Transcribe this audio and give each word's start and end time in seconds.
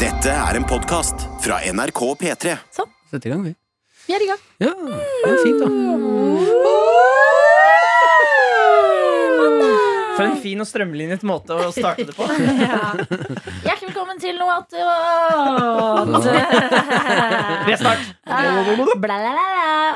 Dette 0.00 0.30
er 0.32 0.56
en 0.58 0.64
podkast 0.68 1.24
fra 1.44 1.58
NRK 1.74 2.00
P3. 2.20 2.54
Sett 3.10 3.26
i 3.26 3.30
gang, 3.32 3.42
vi. 3.46 3.52
Vi 4.08 4.14
er 4.16 4.22
i 4.24 4.28
gang. 4.28 4.40
Ja, 4.62 4.72
det 4.74 5.30
er 5.30 5.38
fint, 5.44 5.60
da. 5.60 5.68
For 10.14 10.22
en 10.28 10.36
fin 10.38 10.60
og 10.62 10.68
strømlinjet 10.70 11.24
måte 11.26 11.56
å 11.58 11.70
starte 11.74 12.04
det 12.06 12.14
på. 12.14 12.26
Hjertelig 13.66 13.88
velkommen 13.88 14.20
til 14.22 14.36
noe 14.38 14.60
attåt. 14.60 14.78
Blablabla. 19.02 19.46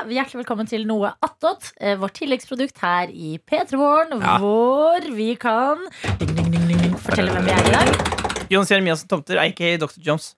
Hjertelig 0.09 0.41
velkommen 0.41 0.67
til 0.69 0.83
Noe 0.89 1.13
attåt, 1.23 1.71
eh, 1.79 1.95
vårt 2.01 2.15
tilleggsprodukt 2.19 2.77
her 2.83 3.11
i 3.13 3.37
P3 3.47 3.77
Morgen, 3.79 4.19
Ja. 4.23 4.37
hvor 4.43 4.99
vi 5.15 5.33
kan 5.39 5.77
ding, 6.19 6.33
ding, 6.35 6.51
ding, 6.55 6.67
ding, 6.71 6.95
fortelle 7.03 7.31
hvem 7.35 7.45
vi 7.47 7.55
er 7.55 7.63
i 7.67 7.75
dag. 7.77 8.28
Jonas 8.49 8.69
Jeremiassen 8.71 9.07
Tomter, 9.07 9.37
aka 9.37 9.77
Dr. 9.77 10.01
Jones. 10.01 10.35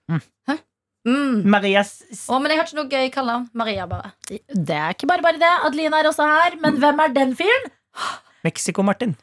Mm. 1.02 1.48
Marias 1.50 2.04
Å, 2.30 2.38
men 2.38 2.52
jeg 2.52 2.60
har 2.60 2.68
ikke 2.68 2.78
noe 2.78 2.92
gøy 2.92 3.08
kallenavn. 3.10 3.48
Maria, 3.58 3.88
bare. 3.90 4.12
Det 4.30 4.76
er 4.78 4.94
ikke 4.94 5.08
bare 5.10 5.26
bare 5.26 5.40
det. 5.42 5.54
Adelina 5.66 5.98
er 5.98 6.10
også 6.12 6.28
her, 6.30 6.58
men 6.62 6.78
hvem 6.78 7.02
er 7.02 7.16
den 7.16 7.34
fyren? 7.40 7.72
Mexico-Martin. 8.46 9.16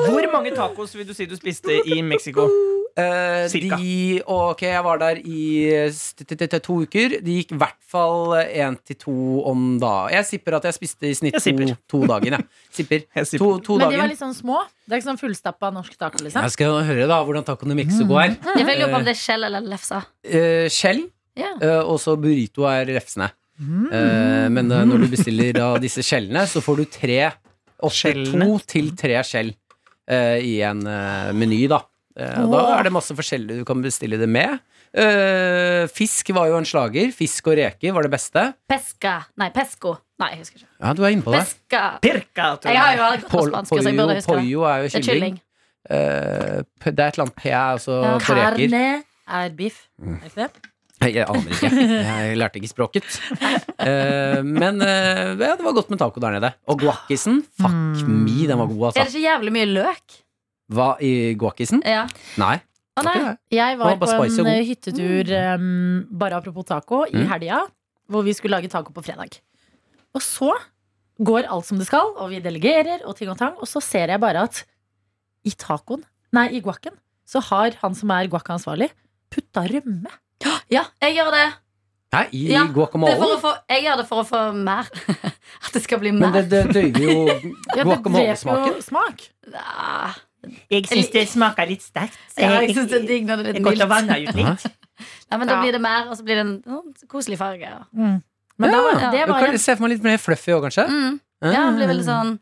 Hvor 0.00 0.32
mange 0.32 0.50
tacos 0.56 0.96
vil 0.96 1.06
du 1.06 1.14
si 1.14 1.30
du 1.30 1.36
spiste 1.38 1.78
i 1.86 2.02
Mexico? 2.02 2.48
Eh, 2.98 3.44
Cirka. 3.52 3.76
de, 3.78 4.22
ok, 4.26 4.62
jeg 4.66 4.82
var 4.84 4.98
der 5.02 5.20
i 5.22 6.58
to 6.58 6.78
uker. 6.82 7.16
Det 7.22 7.36
gikk 7.36 7.54
i 7.54 7.58
hvert 7.60 7.78
fall 7.86 8.34
én 8.42 8.78
til 8.86 8.98
to 8.98 9.16
om 9.46 9.78
dagen. 9.80 10.16
Jeg 10.16 10.28
sipper 10.28 10.58
at 10.58 10.68
jeg 10.68 10.78
spiste 10.78 11.10
i 11.10 11.14
snitt 11.14 11.38
to, 11.38 11.76
to 11.88 12.02
dagen. 12.10 12.38
Ja. 12.38 12.42
Sipper. 12.76 13.06
Jeg 13.16 13.30
sipper. 13.30 13.44
To, 13.44 13.58
to 13.64 13.78
Men 13.78 13.94
de 13.94 14.00
var 14.02 14.10
litt 14.10 14.22
sånn 14.22 14.36
små. 14.36 14.62
Det 14.84 14.96
er 14.96 15.02
ikke 15.02 15.10
sånn 15.12 15.22
fullstappa 15.22 15.70
norsk 15.74 15.96
taco, 16.00 16.22
liksom. 16.24 16.42
Jeg 16.46 16.56
skal 16.56 16.80
høre 16.88 17.08
da 17.10 17.20
hvordan 17.26 17.46
tacoene 17.46 17.78
mikser 17.78 18.06
mm. 18.06 18.10
går. 18.10 18.36
Jeg 18.58 18.68
vil 18.68 18.86
på 18.86 19.00
om 19.00 19.06
det 19.06 19.14
er 19.14 19.22
skjell 19.22 19.48
eller 19.50 19.72
lefse. 19.76 20.04
Eh, 20.26 20.66
skjell, 20.72 21.06
Yeah. 21.38 21.54
Uh, 21.62 21.92
og 21.92 22.00
så 22.02 22.16
burrito 22.20 22.66
er 22.68 22.90
refsene. 22.90 23.30
Mm. 23.60 24.52
men 24.54 24.70
eh, 24.72 24.84
når 24.88 25.02
du 25.04 25.10
bestiller 25.12 25.52
da 25.52 25.66
disse 25.82 26.00
skjellene, 26.00 26.46
så 26.48 26.62
får 26.64 26.78
du 26.78 26.84
tre 26.88 27.18
opp 27.84 27.92
to 27.92 28.54
til 28.68 28.92
tre 28.96 29.18
skjell 29.26 29.52
eh, 30.10 30.38
i 30.44 30.54
en 30.66 30.80
eh, 30.88 31.30
meny, 31.36 31.64
da. 31.70 31.82
Eh, 32.18 32.40
da 32.50 32.62
er 32.78 32.82
det 32.88 32.92
masse 32.92 33.14
forskjellig 33.14 33.60
du 33.60 33.64
kan 33.68 33.80
bestille 33.84 34.18
det 34.18 34.28
med. 34.28 34.58
Uh, 34.90 35.86
fisk 35.94 36.32
var 36.34 36.48
jo 36.50 36.56
en 36.58 36.64
slager. 36.66 37.12
Fisk 37.14 37.46
og 37.46 37.54
reker 37.60 37.92
var 37.94 38.02
det 38.02 38.10
beste. 38.10 38.42
Pesca. 38.68 39.12
Nei, 39.38 39.46
pesco. 39.54 39.92
Nei, 40.18 40.32
jeg 40.34 40.40
husker 40.42 40.58
ikke. 40.64 40.70
Ja, 40.82 40.94
du 40.98 41.04
er 41.06 41.14
inne 41.14 41.22
på 41.22 41.30
det. 41.36 41.44
Pesca. 41.46 41.82
Pirka, 42.02 42.48
tror 42.58 42.74
Jeg 42.74 42.80
har 42.82 42.96
jo 42.98 43.04
aldri 43.06 43.20
gått 43.22 43.30
på 43.30 43.38
Pol- 43.38 43.52
spansk, 43.52 43.70
så 43.70 43.84
jeg 43.86 43.96
burde 44.00 44.16
huske 44.18 44.26
det. 44.26 44.26
pollo 44.26 44.64
er 44.66 44.82
jo 44.82 44.88
Det 44.88 44.94
er 44.98 45.06
kylling. 45.06 45.14
kylling. 45.14 45.38
Eh, 45.90 46.90
det 46.90 46.98
er 46.98 47.06
et 47.06 47.14
eller 47.14 47.24
annet 47.28 47.36
P 47.38 47.46
er 47.54 47.78
også 47.78 47.94
Ja. 48.02 48.18
på 48.18 48.34
reker. 48.40 48.66
Carne 48.66 49.04
er 49.30 49.54
biff. 49.56 49.78
Er 50.02 50.18
det 50.18 50.30
ikke 50.32 50.42
det? 50.42 50.50
Jeg 51.14 51.24
aner 51.30 51.54
ikke. 51.54 51.70
Jeg 52.10 52.36
lærte 52.36 52.58
ikke 52.60 52.68
språket. 52.74 53.06
Eh, 53.80 54.42
men 54.44 54.82
ja, 54.82 55.54
det 55.56 55.64
var 55.64 55.72
godt 55.72 55.88
med 55.94 55.98
taco 56.02 56.20
der 56.20 56.34
nede. 56.36 56.50
Og 56.68 56.78
guaccisen, 56.82 57.44
fuck 57.56 57.70
Mm. 57.72 58.24
me, 58.26 58.46
den 58.50 58.58
var 58.58 58.66
god, 58.66 58.82
Er 58.82 58.86
altså. 58.90 59.04
det 59.06 59.14
ikke 59.14 59.28
jævlig 59.30 59.52
mye 59.54 59.70
løk? 59.70 60.18
Hva 60.70 60.96
i 61.02 61.34
guakisen? 61.38 61.82
Ja. 61.86 62.04
Nei. 62.40 62.56
Å 63.00 63.04
nei. 63.06 63.36
Jeg 63.54 63.78
var 63.80 63.96
på 63.98 64.08
en 64.26 64.46
eh, 64.50 64.64
hyttetur, 64.68 65.30
um, 65.54 66.06
bare 66.10 66.36
apropos 66.38 66.66
taco, 66.68 67.04
i 67.06 67.16
Mm. 67.16 67.28
helga. 67.30 67.60
Hvor 68.10 68.24
vi 68.26 68.32
skulle 68.34 68.56
lage 68.58 68.68
taco 68.70 68.92
på 68.92 69.02
fredag. 69.06 69.38
Og 70.14 70.20
så 70.20 70.50
går 71.22 71.46
alt 71.48 71.66
som 71.66 71.78
det 71.78 71.86
skal, 71.86 72.14
og 72.18 72.30
vi 72.30 72.40
delegerer 72.40 73.04
og 73.06 73.16
ting 73.16 73.28
og 73.30 73.38
tang. 73.38 73.54
Og 73.60 73.68
så 73.70 73.80
ser 73.82 74.08
jeg 74.08 74.20
bare 74.20 74.42
at 74.48 74.64
i 75.46 75.50
tacoen, 75.50 76.02
nei, 76.32 76.48
i 76.56 76.60
guacen, 76.60 76.96
så 77.26 77.40
har 77.40 77.70
han 77.82 77.94
som 77.94 78.10
er 78.10 78.26
guaccansvarlig, 78.28 78.90
putta 79.30 79.62
rømme. 79.70 80.10
Ja, 80.70 80.84
jeg 81.02 81.16
gjør 81.16 81.30
det. 81.30 81.48
Hæ, 82.12 82.24
i 82.34 82.48
Ja, 82.50 82.64
Det 82.66 82.74
for 82.74 82.86
guacamole? 82.86 83.36
å 83.36 83.38
få, 83.40 83.52
jeg 83.70 83.84
gjør 83.84 83.96
det 84.00 84.06
for 84.08 84.22
å 84.22 84.26
få 84.26 84.40
mer. 84.54 84.88
At 85.64 85.72
det 85.72 85.82
skal 85.84 86.00
bli 86.02 86.10
Men 86.10 86.32
mer. 86.32 86.42
det, 86.42 86.50
det 86.50 86.74
døyver 86.74 87.00
jo 87.06 87.26
Ja, 87.76 87.84
det 87.84 87.84
guacamole-smaken. 87.86 88.64
dreper 88.64 88.74
jo 88.74 88.82
smak. 88.82 89.28
Ah. 89.54 90.16
Jeg 90.72 90.86
syns 90.88 91.10
det 91.12 91.26
smaker 91.28 91.68
litt 91.68 91.82
sterkt. 91.84 92.16
Ja, 92.40 92.60
jeg 92.64 92.74
synes 92.74 92.90
det 92.92 92.98
er 93.02 93.06
digg 93.08 93.26
når 93.28 93.42
det 93.42 93.50
er 93.50 93.58
litt 93.58 93.66
mildt. 93.66 94.30
ut 94.30 94.38
litt. 94.40 94.66
Nei, 95.30 95.38
men 95.40 95.48
da 95.48 95.60
blir 95.60 95.72
det 95.76 95.80
mer, 95.84 96.08
og 96.08 96.16
så 96.18 96.24
blir 96.26 96.40
det 96.40 96.44
en 96.46 96.54
sånn 96.64 97.08
koselig 97.08 97.38
farge. 97.40 97.64
ja. 97.68 97.82
Men 98.60 98.74
da 98.74 98.80
var, 98.84 98.98
Ja. 99.00 99.10
det 99.14 99.26
var 99.28 99.40
kan 99.40 99.54
jeg... 99.54 99.60
se 99.62 99.72
for 99.76 99.86
meg 99.86 99.94
litt 99.94 100.02
mer 100.04 100.18
fluffy 100.20 100.52
òg, 100.52 100.66
kanskje. 100.68 100.84
Mm. 100.90 101.14
Ja, 101.48 101.62
det 101.70 101.76
blir 101.78 101.88
veldig 101.88 102.04
sånn 102.08 102.34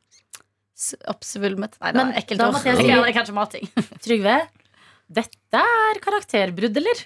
oppsvulmet. 1.10 1.76
Nei, 1.82 1.92
det 1.94 2.00
var 2.02 2.16
ekkelt. 2.18 2.40
da 2.40 2.48
måtte 2.54 2.72
jeg 2.74 3.14
kanskje 3.18 3.34
mating. 3.36 3.68
Trygve. 4.04 4.34
Dette 5.08 5.62
er 5.62 6.00
karakterbrudd, 6.04 6.76
eller? 6.82 7.04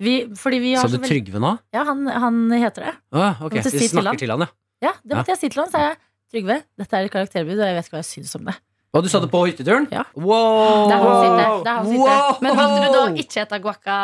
Vi, 0.00 0.14
fordi 0.40 0.58
vi 0.62 0.72
har 0.74 0.88
Sa 0.88 0.90
du 0.90 0.96
så 0.98 1.06
Trygve 1.06 1.40
nå? 1.42 1.52
Ja, 1.76 1.84
han, 1.86 2.06
han 2.08 2.40
heter 2.56 2.88
det. 2.88 2.94
Ah, 3.14 3.36
ok, 3.44 3.58
Vi 3.60 3.62
si 3.68 3.76
til 3.76 4.00
han. 4.00 4.02
snakker 4.08 4.24
til 4.24 4.32
han, 4.34 4.46
ja. 4.46 4.50
Ja, 4.88 4.92
det 5.04 5.16
måtte 5.16 5.32
jeg 5.36 5.40
si 5.44 5.50
til 5.52 5.62
han, 5.62 5.70
sa 5.72 5.84
jeg. 5.90 5.98
Trygve, 6.34 6.56
dette 6.80 6.98
er 6.98 7.06
et 7.06 7.12
karakterbrudd, 7.14 7.60
og 7.60 7.68
jeg 7.68 7.76
vet 7.78 7.86
ikke 7.88 7.94
hva 7.96 8.02
jeg 8.02 8.10
syns 8.10 8.32
om 8.40 8.48
det. 8.48 8.56
Og 8.94 9.02
du 9.02 9.10
satte 9.10 9.30
på 9.30 9.44
hytteturen? 9.48 9.88
Ja. 9.90 10.04
Wow! 10.14 10.90
Det 10.90 10.98
har 10.98 11.08
hans 11.08 11.24
Der 11.26 11.64
Det 11.64 11.72
er. 11.72 11.96
Wow! 11.98 12.36
Men 12.44 12.58
valgte 12.58 12.84
du 12.84 12.92
da 12.94 13.06
ikke 13.24 13.40
etter 13.42 13.64
guacca 13.64 14.02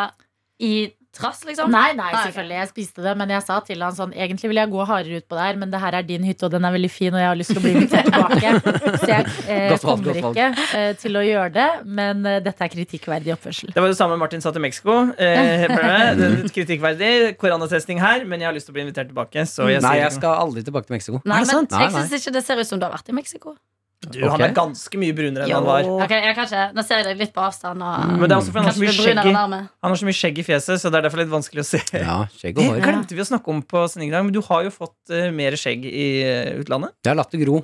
i 0.60 0.72
trass, 1.16 1.40
liksom? 1.46 1.70
Nei, 1.74 1.90
nei, 1.98 2.10
selvfølgelig. 2.14 2.56
Jeg 2.60 2.70
spiste 2.70 3.04
det, 3.04 3.12
men 3.18 3.32
jeg 3.34 3.42
sa 3.42 3.56
til 3.66 3.82
han 3.82 3.94
sånn 3.96 4.12
Egentlig 4.14 4.50
vil 4.52 4.60
jeg 4.60 4.70
gå 4.70 4.84
hardere 4.86 5.20
ut 5.20 5.26
på 5.30 5.38
det 5.38 5.46
her, 5.46 5.58
men 5.58 5.72
det 5.72 5.80
her 5.82 5.96
er 5.98 6.06
din 6.06 6.26
hytte, 6.26 6.46
og 6.46 6.54
den 6.54 6.66
er 6.66 6.74
veldig 6.74 6.90
fin, 6.92 7.14
og 7.14 7.22
jeg 7.22 7.30
har 7.30 7.38
lyst 7.38 7.52
til 7.54 7.60
å 7.60 7.64
bli 7.64 7.72
invitert 7.76 8.10
tilbake. 8.10 8.52
Så 9.02 9.08
jeg 9.10 9.24
eh, 9.46 9.64
valg, 9.72 9.86
kommer 9.86 10.20
ikke 10.20 10.48
eh, 10.78 10.92
til 11.02 11.18
å 11.18 11.24
gjøre 11.26 11.50
det, 11.56 11.68
men 12.00 12.22
eh, 12.30 12.38
dette 12.46 12.66
er 12.66 12.72
kritikkverdig 12.74 13.34
oppførsel. 13.34 13.74
Det 13.74 13.82
var 13.82 13.90
det 13.90 13.98
samme 13.98 14.18
Martin 14.20 14.44
sa 14.44 14.54
til 14.54 14.64
Mexico. 14.64 15.00
Eh, 15.18 15.66
er 15.70 16.22
kritikkverdig. 16.54 17.12
Koronatesting 17.40 18.02
her, 18.02 18.26
men 18.26 18.44
jeg 18.44 18.50
har 18.50 18.56
lyst 18.58 18.70
til 18.70 18.76
å 18.76 18.78
bli 18.78 18.86
invitert 18.86 19.10
tilbake. 19.10 19.46
Så 19.50 19.66
jeg 19.70 19.82
Nei, 19.82 19.96
sier 19.96 20.06
jeg 20.06 20.18
skal 20.20 20.38
aldri 20.46 20.66
tilbake 20.66 20.90
til 20.90 20.98
Mexico. 20.98 21.22
Nei, 21.24 21.42
Er 21.42 21.50
det 21.50 21.58
men 21.58 21.66
nei, 21.66 21.74
Nei, 21.74 21.84
jeg 21.88 21.98
syns 21.98 22.16
ikke 22.22 22.38
det 22.38 22.46
ser 22.46 22.62
ut 22.62 22.70
som 22.70 22.82
du 22.82 22.86
har 22.86 22.94
vært 22.94 23.10
i 23.10 23.18
Mexico. 23.18 23.58
Du, 24.00 24.16
Han 24.24 24.40
er 24.40 24.54
ganske 24.56 24.96
mye 25.00 25.12
brunere 25.12 25.44
enn 25.44 25.52
han 25.52 25.66
var. 25.66 25.88
Okay, 26.06 26.22
jeg 26.24 26.36
kan 26.38 26.46
ikke, 26.48 26.62
Nå 26.76 26.84
ser 26.88 27.02
jeg 27.02 27.06
deg 27.10 27.18
litt 27.20 27.34
på 27.36 27.42
avstand. 27.44 27.82
Og, 27.84 28.14
Men 28.14 28.22
det 28.24 28.32
er 28.32 28.38
også 28.38 28.54
for 28.54 28.62
han 28.62 28.70
har 28.70 28.76
så 28.78 28.84
mye 28.84 28.94
skjegg 28.96 29.20
i, 29.28 29.34
han 29.36 29.92
har 29.92 29.98
så 30.00 30.08
mye 30.08 30.16
skjegg 30.16 30.40
i 30.40 30.44
fjeset, 30.46 30.80
så 30.80 30.92
det 30.92 31.00
er 31.00 31.04
derfor 31.08 31.20
litt 31.20 31.32
vanskelig 31.34 31.64
å 31.64 31.66
se. 31.68 31.82
Ja, 31.92 32.16
skjegg 32.32 32.56
Det 32.56 32.64
og 32.64 32.72
hår. 32.72 32.80
glemte 32.86 33.18
vi 33.18 33.20
å 33.20 33.28
snakke 33.28 33.52
om 33.52 33.60
på 33.60 33.84
sendingen 33.92 34.16
i 34.16 34.22
men 34.30 34.32
du 34.32 34.40
har 34.46 34.64
jo 34.64 34.72
fått 34.72 35.12
uh, 35.12 35.28
mer 35.36 35.56
skjegg 35.60 35.84
i 35.84 36.08
uh, 36.24 36.62
utlandet. 36.62 36.96
Jeg 37.04 37.12
har 37.12 37.20
latt 37.20 37.36
det 37.36 37.42
gro. 37.44 37.60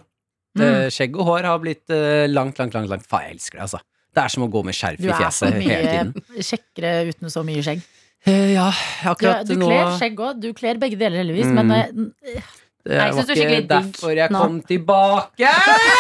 Mm. 0.57 0.65
Eh, 0.65 0.87
Skjegg 0.93 1.17
og 1.21 1.29
hår 1.29 1.49
har 1.51 1.59
blitt 1.61 1.93
uh, 1.93 2.25
langt, 2.33 2.61
langt, 2.61 2.77
langt, 2.77 2.89
langt. 2.93 3.09
Faen, 3.09 3.27
jeg 3.29 3.37
elsker 3.37 3.59
det, 3.59 3.67
altså. 3.67 3.81
Det 4.17 4.23
er 4.23 4.33
som 4.33 4.47
å 4.47 4.49
gå 4.49 4.63
med 4.65 4.77
skjerf 4.77 5.01
Du 5.01 5.09
i 5.09 5.11
er 5.13 5.17
så 5.17 5.25
fjeset 5.25 5.59
hele 5.61 5.91
tiden. 5.91 6.13
mye 6.33 6.47
kjekkere 6.49 6.93
uten 7.11 7.33
så 7.33 7.43
mye 7.45 7.65
skjegg. 7.65 7.83
Eh, 8.27 8.53
ja, 8.55 8.71
akkurat 9.13 9.45
nå 9.45 9.53
du 9.53 9.61
nå 9.61 9.67
kler 9.69 9.91
skjegg 10.01 10.23
òg. 10.25 10.39
Du 10.41 10.49
kler 10.57 10.81
begge 10.81 10.97
deler, 11.01 11.21
heldigvis. 11.21 11.53
Mm. 11.53 11.69
Men 11.69 12.07
Det 12.87 12.99
Nei, 13.01 13.07
var 13.11 13.31
ikke 13.35 13.63
derfor 13.67 14.13
jeg 14.15 14.31
nå. 14.31 14.43
kom 14.45 14.59
tilbake! 14.67 15.55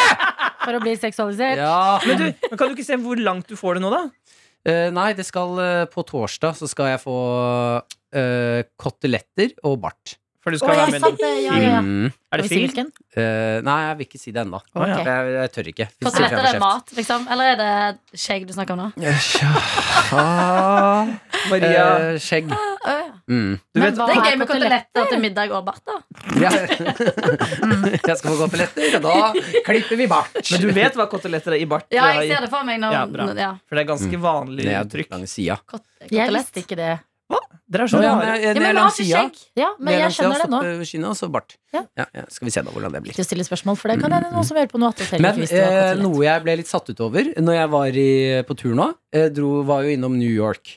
for 0.66 0.78
å 0.78 0.82
bli 0.82 0.92
seksualisert 0.98 1.58
Ja. 1.58 1.98
Men, 2.06 2.20
du, 2.20 2.46
men 2.50 2.60
kan 2.60 2.70
du 2.70 2.76
ikke 2.76 2.86
se 2.86 2.98
hvor 3.02 3.18
langt 3.18 3.50
du 3.50 3.58
får 3.58 3.78
det 3.78 3.86
nå, 3.86 3.90
da? 3.94 4.04
Uh, 4.66 4.88
nei, 4.94 5.10
det 5.18 5.26
skal 5.26 5.58
uh, 5.58 5.82
på 5.90 6.02
torsdag 6.06 6.56
så 6.58 6.66
skal 6.70 6.92
jeg 6.94 7.02
få 7.02 7.18
uh, 7.82 8.60
koteletter 8.78 9.54
og 9.66 9.80
bart. 9.82 10.16
For 10.46 10.54
du 10.54 10.60
skal 10.60 10.76
oh, 10.76 10.78
være 10.78 10.94
med 10.94 11.02
sant! 11.02 11.22
Ja, 11.26 11.30
ja, 11.42 11.54
ja. 11.58 11.78
Mm. 11.82 12.10
Er 12.30 12.38
det 12.38 12.44
si 12.46 12.60
film? 12.70 12.92
Eh, 13.18 13.56
nei, 13.66 13.78
jeg 13.82 13.96
vil 13.98 14.06
ikke 14.06 14.20
si 14.22 14.30
det 14.30 14.44
ennå. 14.44 14.60
Ja. 14.78 14.98
Jeg, 15.02 15.32
jeg 15.34 15.50
tør 15.56 15.70
ikke. 15.72 15.86
Koteletter 16.06 16.46
er 16.52 16.58
mat, 16.62 16.92
liksom? 16.94 17.26
Eller 17.34 17.50
er 17.50 17.58
det 17.58 18.20
skjegg 18.22 18.46
du 18.46 18.52
snakker 18.54 18.78
om 18.78 18.84
nå? 18.84 19.10
Ah, 20.14 21.10
Maria, 21.50 21.88
eh, 22.12 22.22
skjegg. 22.22 22.54
Mm. 23.26 23.56
du 23.58 23.80
Men 23.80 23.88
vet 23.88 23.96
hva 23.98 24.06
Det 24.06 24.16
er 24.16 24.28
gøy 24.28 24.38
med 24.38 24.50
koteletter 24.50 25.08
til 25.10 25.22
middag 25.24 25.54
og 25.56 25.64
bart, 25.66 25.82
da. 25.86 25.96
Ja. 26.38 26.52
jeg 28.10 28.18
skal 28.20 28.28
få 28.30 28.36
koteletter, 28.44 29.00
og 29.00 29.08
da 29.08 29.58
klipper 29.66 29.98
vi 29.98 30.06
bart. 30.10 30.38
Men 30.52 30.62
du 30.62 30.70
vet 30.76 31.00
hva 31.00 31.08
koteletter 31.10 31.56
er 31.56 31.64
i 31.64 31.66
bart? 31.70 31.88
Ja, 31.94 32.12
jeg 32.20 32.30
ser 32.30 32.46
det 32.46 32.52
for 32.52 32.68
meg 32.68 32.80
når 32.82 32.96
Ja, 32.96 33.02
bra. 33.10 33.28
ja. 33.34 33.50
For 33.66 33.78
det 33.78 33.86
er 33.86 33.90
ganske 33.90 34.22
vanlig 34.22 34.70
mm. 34.70 34.78
uttrykk. 34.84 35.20
Kot 35.66 36.10
Jeg 36.12 36.34
visste 36.38 36.62
ikke 36.62 36.78
det. 36.78 36.94
Dere 37.66 37.82
er 37.82 37.90
så 37.90 37.98
rare. 37.98 38.34
Ja, 38.38 38.52
men 38.54 38.62
jeg 38.62 38.76
har 38.78 38.92
ikke 38.92 39.04
skjegg. 39.08 39.38
Ja, 39.58 39.68
men 39.82 39.96
jeg 39.96 40.12
kjenner 40.14 40.38
skjønner 40.38 40.68
det 40.70 41.00
nå. 41.02 41.08
og 41.10 41.16
så 41.18 41.28
bart. 41.34 41.56
Ja. 41.74 41.82
Ja, 41.98 42.04
ja, 42.14 42.22
skal 42.30 42.46
vi 42.46 42.52
se 42.54 42.62
da 42.62 42.70
hvordan 42.70 42.94
det 42.94 43.00
blir. 43.02 43.16
Ikke 43.16 43.26
stille 43.26 43.46
spørsmål, 43.46 43.78
for 43.80 43.90
det 43.90 43.96
kan 44.04 44.14
hende 44.14 44.30
noen 44.30 44.46
som 44.46 44.58
hører 44.58 44.70
på 44.70 44.78
noe 44.78 44.92
attåt 44.94 45.16
Men 45.18 45.40
hva 45.40 45.48
eh, 45.50 45.90
noe 45.98 46.20
jeg 46.22 46.44
ble 46.44 46.54
litt 46.60 46.70
satt 46.70 46.92
ut 46.92 47.02
over 47.02 47.32
Når 47.42 47.58
jeg 47.58 47.70
var 47.74 47.98
i, 48.04 48.10
på 48.46 48.58
tur 48.60 48.76
nå, 48.78 48.86
eh, 49.10 49.26
dro, 49.34 49.50
var 49.66 49.82
jo 49.82 49.96
innom 49.96 50.14
New 50.14 50.30
York. 50.30 50.76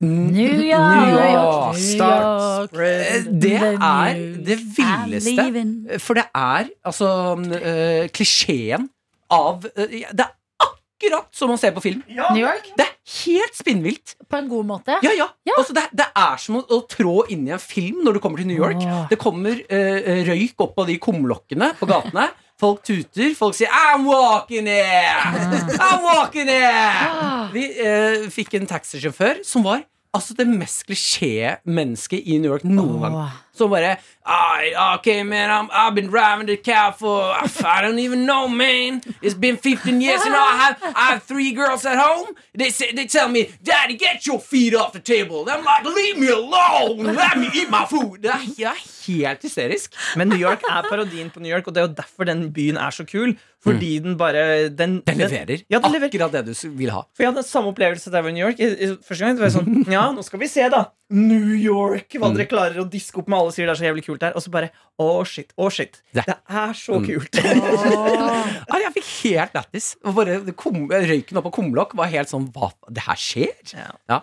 New 0.00 0.60
York, 0.60 0.92
New 0.92 1.06
New 1.08 1.28
York. 1.32 1.78
York. 1.96 2.72
Eh, 2.76 3.22
Det 3.32 3.54
er 3.56 4.18
det 4.44 4.58
villeste. 4.76 6.00
For 6.04 6.18
det 6.18 6.26
er 6.34 6.68
altså 6.84 7.08
eh, 7.56 8.08
klisjeen 8.12 8.90
av 9.32 9.64
eh, 9.72 10.04
Det 10.12 10.26
er 10.26 10.34
akkurat 10.66 11.28
som 11.32 11.48
man 11.48 11.58
ser 11.60 11.72
på 11.76 11.80
film. 11.84 12.02
New 12.12 12.42
York? 12.42 12.68
Det 12.76 12.84
er 12.84 12.92
helt 13.24 13.56
spinnvilt. 13.56 14.14
På 14.28 14.36
en 14.36 14.48
god 14.52 14.68
måte? 14.68 14.98
Ja, 15.04 15.12
ja. 15.16 15.30
Ja. 15.48 15.56
Altså, 15.56 15.72
det, 15.76 15.86
det 15.96 16.06
er 16.12 16.36
som 16.44 16.60
å, 16.60 16.64
å 16.76 16.82
trå 16.90 17.22
inn 17.32 17.48
i 17.48 17.54
en 17.56 17.62
film 17.62 18.04
når 18.04 18.18
du 18.18 18.20
kommer 18.24 18.42
til 18.42 18.48
New 18.52 18.60
York. 18.60 18.80
Oh. 18.84 19.04
Det 19.08 19.16
kommer 19.20 19.64
eh, 19.72 20.24
røyk 20.28 20.60
opp 20.60 20.76
av 20.84 20.90
de 20.92 20.98
kumlokkene 21.00 21.72
på 21.80 21.88
gatene. 21.88 22.28
Folk 22.58 22.80
tuter. 22.84 23.34
Folk 23.36 23.54
sier 23.54 23.68
'I'm 23.68 24.06
walking 24.08 24.66
here'! 24.66 25.20
I'm 25.86 26.00
walking 26.02 26.48
here! 26.48 27.50
Vi 27.52 27.64
eh, 27.84 28.30
fikk 28.32 28.54
en 28.56 28.66
taxisjåfør 28.70 29.42
som 29.44 29.64
var 29.66 29.84
altså 30.16 30.34
det 30.38 30.46
mest 30.48 30.86
klisjé 30.88 31.56
mennesket 31.64 32.24
i 32.24 32.38
New 32.40 32.50
York 32.52 32.64
noen 32.64 33.02
gang. 33.02 33.16
Som 33.56 33.70
bare 33.72 33.96
I, 34.26 34.72
Okay, 34.96 35.22
man, 35.22 35.50
I'm, 35.50 35.68
I've 35.72 35.94
been 35.94 36.10
driving 36.10 36.46
the 36.46 36.56
car 36.56 36.92
for 36.92 37.32
I 37.32 37.80
don't 37.82 37.98
even 37.98 38.26
know, 38.26 38.48
man. 38.48 39.00
It's 39.22 39.34
been 39.34 39.56
15 39.56 40.00
years, 40.00 40.20
and 40.26 40.34
I 40.34 40.56
have, 40.62 40.76
I 40.82 41.12
have 41.12 41.22
three 41.22 41.52
girls 41.52 41.86
at 41.86 41.98
home. 41.98 42.34
They 42.54 42.70
say, 42.70 42.92
they 42.92 43.06
tell 43.06 43.28
me, 43.28 43.50
Daddy, 43.62 43.96
get 43.96 44.26
your 44.26 44.40
feet 44.40 44.74
off 44.74 44.92
the 44.92 45.00
table. 45.00 45.46
I'm 45.48 45.64
like, 45.64 45.84
leave 45.84 46.18
me 46.18 46.28
alone. 46.28 47.14
Let 47.14 47.38
me 47.38 47.48
eat 47.54 47.70
my 47.70 47.86
food. 47.88 48.22
Det 48.22 48.30
er, 48.30 48.40
det 48.56 48.66
er 48.66 48.80
helt 49.06 49.42
hysterisk. 49.42 49.94
Men 50.16 50.28
New 50.28 50.38
York 50.38 50.62
er 50.68 50.82
parodien 50.90 51.30
på 51.30 51.40
New 51.40 51.52
York, 51.52 51.66
og 51.66 51.74
det 51.74 51.82
er 51.82 51.88
jo 51.88 51.94
derfor 51.94 52.24
den 52.24 52.52
byen 52.52 52.76
er 52.76 52.90
så 52.90 53.04
kul. 53.04 53.36
Fordi 53.66 53.90
den 54.04 54.16
bare 54.16 54.42
Den, 54.70 55.00
Den 55.06 55.18
leverer 55.18 55.62
Ja, 55.68 55.80
den 55.80 55.92
leverer. 55.92 56.08
akkurat 56.10 56.32
det 56.32 56.44
du 56.46 56.68
vil 56.78 56.90
ha. 56.94 57.02
For 57.14 57.24
jeg 57.26 57.32
hadde 57.32 57.42
samme 57.48 57.72
opplevelse 57.74 58.10
da 58.12 58.18
jeg 58.20 58.24
var 58.26 58.30
i 58.30 58.36
New 58.36 58.46
York. 58.46 58.60
I- 58.60 58.78
i- 58.86 58.96
Første 59.02 59.20
gang 59.26 59.36
var 59.40 59.48
jeg 59.50 59.56
sånn 59.58 59.90
Ja, 59.96 60.04
nå 60.12 60.22
skal 60.24 60.38
vi 60.40 60.46
se, 60.48 60.68
da. 60.72 60.84
New 61.10 61.52
York! 61.54 62.08
Hva 62.18 62.30
dere 62.34 62.46
klarer 62.50 62.78
å 62.82 62.86
diske 62.90 63.18
opp 63.22 63.28
med. 63.28 63.38
Alle 63.38 63.52
sier 63.54 63.66
det 63.66 63.74
er 63.76 63.80
så 63.82 63.86
jævlig 63.90 64.04
kult 64.06 64.20
der. 64.24 64.32
Og 64.34 64.42
så 64.42 64.50
bare 64.50 64.70
Å, 64.98 65.24
shit. 65.26 65.52
Å, 65.58 65.70
shit. 65.70 66.00
Det- 66.14 66.24
Det 66.26 66.36
er 66.48 66.72
så 66.74 66.98
Mm. 67.00 67.06
kult. 67.06 67.34
Ja, 68.66 68.78
jeg 68.82 68.92
fikk 68.96 69.10
helt 69.32 69.52
lættis. 69.54 69.96
Det 70.02 71.06
Røyken 71.10 71.36
opp 71.38 71.46
av 71.46 71.52
kumlokk 71.52 71.94
var 71.98 72.06
helt 72.12 72.28
sånn 72.30 72.48
Hva? 72.54 72.72
Det 72.90 73.02
her 73.06 73.14
skjer? 73.20 73.52
Ja. 73.74 73.90
Ja. 74.08 74.22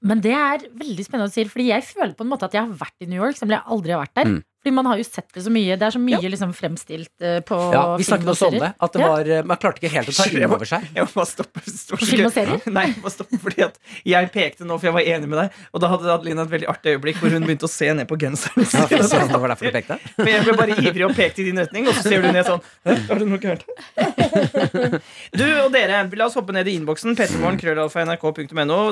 Men 0.00 0.20
det 0.22 0.30
er 0.32 0.62
veldig 0.78 1.04
spennende 1.04 1.26
å 1.28 1.32
si, 1.34 1.42
Fordi 1.50 1.66
jeg 1.72 1.82
føler 1.82 2.14
på 2.14 2.22
en 2.24 2.30
måte 2.30 2.46
at 2.46 2.52
jeg 2.54 2.62
har 2.62 2.70
vært 2.78 3.02
i 3.02 3.06
New 3.10 3.18
York, 3.20 3.36
selv 3.36 3.50
om 3.50 3.56
jeg 3.56 3.64
aldri 3.66 3.90
har 3.96 4.04
vært 4.06 4.14
der. 4.14 4.24
Mm. 4.30 4.44
Fordi 4.60 4.74
man 4.76 4.86
har 4.90 4.98
jo 5.00 5.04
sett 5.06 5.28
det 5.32 5.40
så 5.40 5.50
mye. 5.52 5.76
Det 5.80 5.86
er 5.86 5.94
så 5.94 6.00
mye 6.02 6.30
liksom 6.34 6.50
fremstilt 6.52 7.24
eh, 7.24 7.38
på 7.48 7.56
Ja, 7.72 7.96
vi 7.96 8.04
snakket 8.04 8.26
film 8.26 8.28
og 8.28 8.34
også 8.34 8.48
om 8.50 8.56
det. 8.60 8.68
At 8.76 8.92
det 8.92 9.00
var, 9.00 9.28
ja. 9.32 9.38
man 9.48 9.56
klarte 9.62 9.80
ikke 9.80 9.92
helt 9.94 10.10
å 10.12 10.14
ta 10.18 10.26
inn 10.28 10.44
over 10.44 10.68
seg. 10.68 10.84
Jeg 10.98 11.06
må 11.06 11.14
bare 11.14 11.30
stoppe. 11.30 11.62
stoppe. 11.64 12.08
Film 12.10 12.26
og 12.28 12.34
serier? 12.34 12.66
Nei, 12.76 12.82
jeg 12.90 13.00
må 13.00 13.12
stoppe 13.14 13.40
fordi 13.40 13.64
at 13.64 13.78
jeg 14.10 14.28
pekte 14.34 14.68
nå, 14.68 14.76
for 14.76 14.90
jeg 14.90 14.96
var 14.98 15.08
enig 15.14 15.30
med 15.32 15.40
deg. 15.40 15.62
Og 15.72 15.80
da 15.80 15.90
hadde 15.94 16.10
Adeline 16.12 16.44
et 16.44 16.52
veldig 16.52 16.68
artig 16.74 16.92
øyeblikk 16.92 17.22
hvor 17.22 17.32
hun 17.32 17.46
begynte 17.48 17.70
å 17.70 17.72
se 17.72 17.88
ned 17.96 18.10
på 18.10 18.18
genseren. 18.20 18.68
Ja, 18.68 18.84
det 18.90 19.40
var 19.40 19.54
derfor 19.54 19.70
du 19.70 19.78
pekte. 19.78 19.96
For 20.20 20.28
jeg 20.28 20.44
ble 20.44 20.56
bare 20.58 20.76
ivrig 20.76 21.06
og 21.06 21.16
pekte 21.16 21.40
i 21.40 21.48
din 21.48 21.62
retning, 21.62 21.88
og 21.88 21.96
så 21.96 22.04
ser 22.04 22.20
du 22.20 22.28
ned 22.28 22.44
sånn 22.44 22.60
Har 23.08 23.20
du 23.22 23.24
noe 23.30 23.40
gærent? 23.40 23.64
Du 25.40 25.46
og 25.46 25.72
dere, 25.72 26.02
la 26.20 26.26
oss 26.28 26.36
hoppe 26.36 26.52
ned 26.52 26.68
i 26.68 26.76
innboksen. 26.76 27.16
Pettermorgen, 27.16 27.56
krøllalfa, 27.60 28.04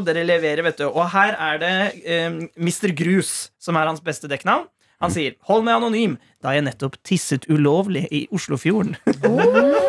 Dere 0.08 0.24
leverer, 0.24 0.64
vet 0.64 0.80
du. 0.80 0.88
Og 0.88 1.04
her 1.12 1.36
er 1.36 1.60
det 1.60 1.76
um, 2.24 2.40
Mr. 2.56 2.94
Grus 2.96 3.50
som 3.60 3.76
er 3.76 3.90
hans 3.90 4.00
beste 4.04 4.30
dekknavn. 4.30 4.64
Han 5.00 5.10
sier 5.14 5.34
'Hold 5.46 5.64
meg 5.64 5.74
anonym, 5.78 6.18
da 6.42 6.50
jeg 6.56 6.64
nettopp 6.66 6.96
tisset 7.04 7.46
ulovlig 7.48 8.08
i 8.10 8.26
Oslofjorden'. 8.34 8.96